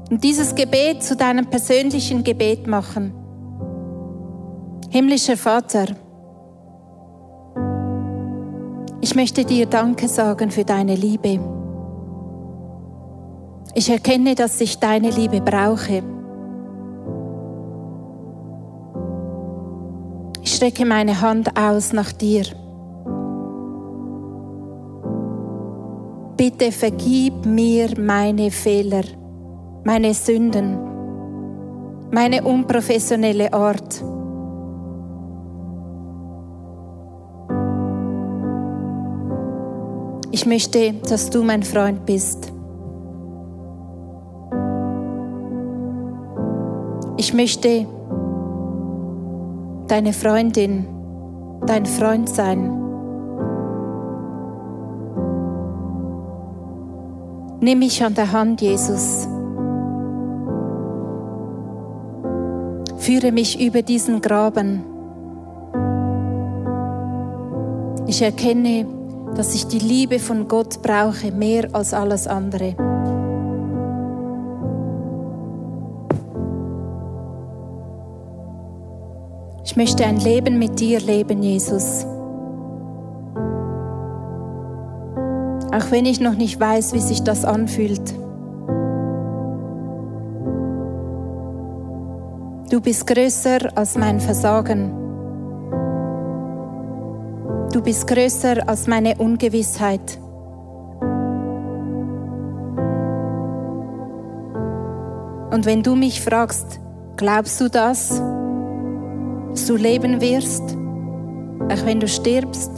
und 0.10 0.24
dieses 0.24 0.56
Gebet 0.56 1.04
zu 1.04 1.16
deinem 1.16 1.46
persönlichen 1.46 2.24
Gebet 2.24 2.66
machen. 2.66 3.14
Himmlischer 4.90 5.38
Vater, 5.38 5.86
ich 9.02 9.16
möchte 9.16 9.46
dir 9.46 9.66
Danke 9.66 10.08
sagen 10.08 10.52
für 10.52 10.64
deine 10.64 10.96
Liebe. 10.96 11.40
Ich 13.74 13.90
erkenne, 13.90 14.36
dass 14.36 14.62
ich 14.62 14.80
deine 14.80 15.10
Liebe 15.10 15.42
brauche. 15.42 16.02
Ich 20.42 20.56
strecke 20.56 20.86
meine 20.86 21.20
Hand 21.20 21.58
aus 21.58 21.92
nach 21.92 22.12
dir. 22.14 22.46
Bitte 26.38 26.72
vergib 26.72 27.46
mir 27.46 27.90
meine 28.00 28.52
Fehler, 28.52 29.04
meine 29.84 30.14
Sünden, 30.14 30.78
meine 32.12 32.44
unprofessionelle 32.44 33.52
Art. 33.52 34.04
Ich 40.46 40.50
möchte, 40.50 40.94
dass 41.10 41.32
du 41.32 41.42
mein 41.42 41.64
Freund 41.64 42.06
bist. 42.06 42.54
Ich 47.18 47.34
möchte 47.34 47.88
deine 49.88 50.14
Freundin, 50.14 50.86
dein 51.66 51.88
Freund 51.88 52.30
sein. 52.30 52.60
Nimm 57.60 57.80
mich 57.80 58.04
an 58.04 58.14
der 58.14 58.32
Hand, 58.32 58.62
Jesus. 58.62 59.28
Führe 62.98 63.32
mich 63.32 63.60
über 63.60 63.82
diesen 63.82 64.22
Graben. 64.22 64.84
Ich 68.06 68.22
erkenne, 68.22 68.86
dass 69.36 69.54
ich 69.54 69.68
die 69.68 69.80
Liebe 69.80 70.20
von 70.20 70.48
Gott 70.48 70.82
brauche, 70.82 71.32
mehr 71.32 71.68
als 71.74 71.94
alles 71.94 72.28
andere. 72.28 72.76
Ich 79.66 79.76
möchte 79.76 80.06
ein 80.06 80.18
Leben 80.18 80.58
mit 80.58 80.80
dir 80.80 81.02
leben, 81.02 81.44
Jesus. 81.44 82.06
Auch 85.76 85.92
wenn 85.92 86.06
ich 86.06 86.22
noch 86.22 86.36
nicht 86.36 86.58
weiß, 86.58 86.94
wie 86.94 87.02
sich 87.02 87.24
das 87.24 87.44
anfühlt. 87.44 88.14
Du 92.70 92.80
bist 92.80 93.06
größer 93.06 93.76
als 93.76 93.98
mein 93.98 94.22
Versagen. 94.22 95.05
Du 97.76 97.82
bist 97.82 98.08
größer 98.08 98.70
als 98.70 98.88
meine 98.88 99.18
Ungewissheit. 99.18 100.18
Und 105.52 105.66
wenn 105.66 105.84
du 105.84 105.96
mich 105.96 106.22
fragst, 106.22 106.80
glaubst 107.18 107.60
du 107.60 107.68
das, 107.70 108.22
dass 109.50 109.68
du 109.68 109.76
leben 109.76 110.22
wirst, 110.22 110.64
auch 110.64 111.86
wenn 111.86 112.00
du 112.00 112.08
stirbst, 112.08 112.72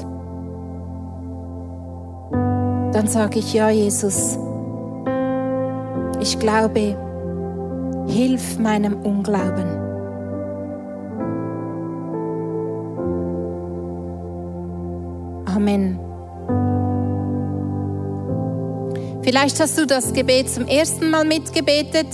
dann 2.92 3.06
sage 3.06 3.38
ich 3.38 3.54
ja, 3.54 3.70
Jesus. 3.70 4.40
Ich 6.22 6.40
glaube, 6.40 6.98
hilf 8.08 8.58
meinem 8.58 8.96
Unglauben. 9.04 9.87
Amen. 15.58 16.00
Vielleicht 19.24 19.60
hast 19.60 19.76
du 19.80 19.88
das 19.88 20.14
Gebet 20.14 20.52
zum 20.52 20.68
ersten 20.68 21.10
Mal 21.10 21.26
mitgebetet, 21.26 22.06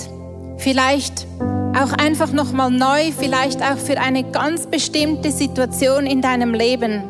vielleicht 0.56 1.28
auch 1.78 1.92
einfach 1.92 2.32
noch 2.32 2.54
mal 2.54 2.72
neu, 2.72 3.12
vielleicht 3.12 3.62
auch 3.62 3.78
für 3.78 4.00
eine 4.00 4.24
ganz 4.24 4.68
bestimmte 4.68 5.30
Situation 5.30 6.06
in 6.06 6.22
deinem 6.22 6.54
Leben. 6.54 7.04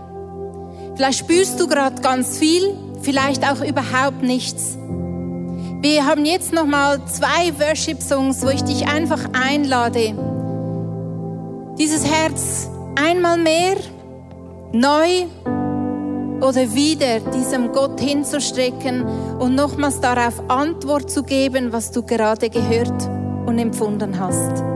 Vielleicht 0.96 1.20
spürst 1.20 1.60
du 1.60 1.68
gerade 1.68 2.02
ganz 2.02 2.40
viel, 2.40 2.64
vielleicht 3.04 3.48
auch 3.48 3.62
überhaupt 3.62 4.24
nichts. 4.24 4.76
Wir 5.82 6.04
haben 6.04 6.26
jetzt 6.26 6.52
noch 6.52 6.66
mal 6.66 7.00
zwei 7.06 7.54
Worship 7.60 8.02
Songs, 8.02 8.44
wo 8.44 8.50
ich 8.50 8.64
dich 8.64 8.88
einfach 8.88 9.20
einlade, 9.34 10.16
dieses 11.78 12.04
Herz 12.12 12.72
einmal 12.96 13.38
mehr 13.38 13.76
neu 14.72 15.28
oder 16.44 16.74
wieder 16.74 17.20
diesem 17.32 17.72
Gott 17.72 18.00
hinzustrecken 18.00 19.04
und 19.40 19.56
nochmals 19.56 20.02
darauf 20.02 20.50
Antwort 20.50 21.10
zu 21.10 21.24
geben, 21.24 21.72
was 21.72 21.92
du 21.92 22.04
gerade 22.04 22.50
gehört 22.50 23.10
und 23.46 23.58
empfunden 23.60 24.20
hast. 24.20 24.73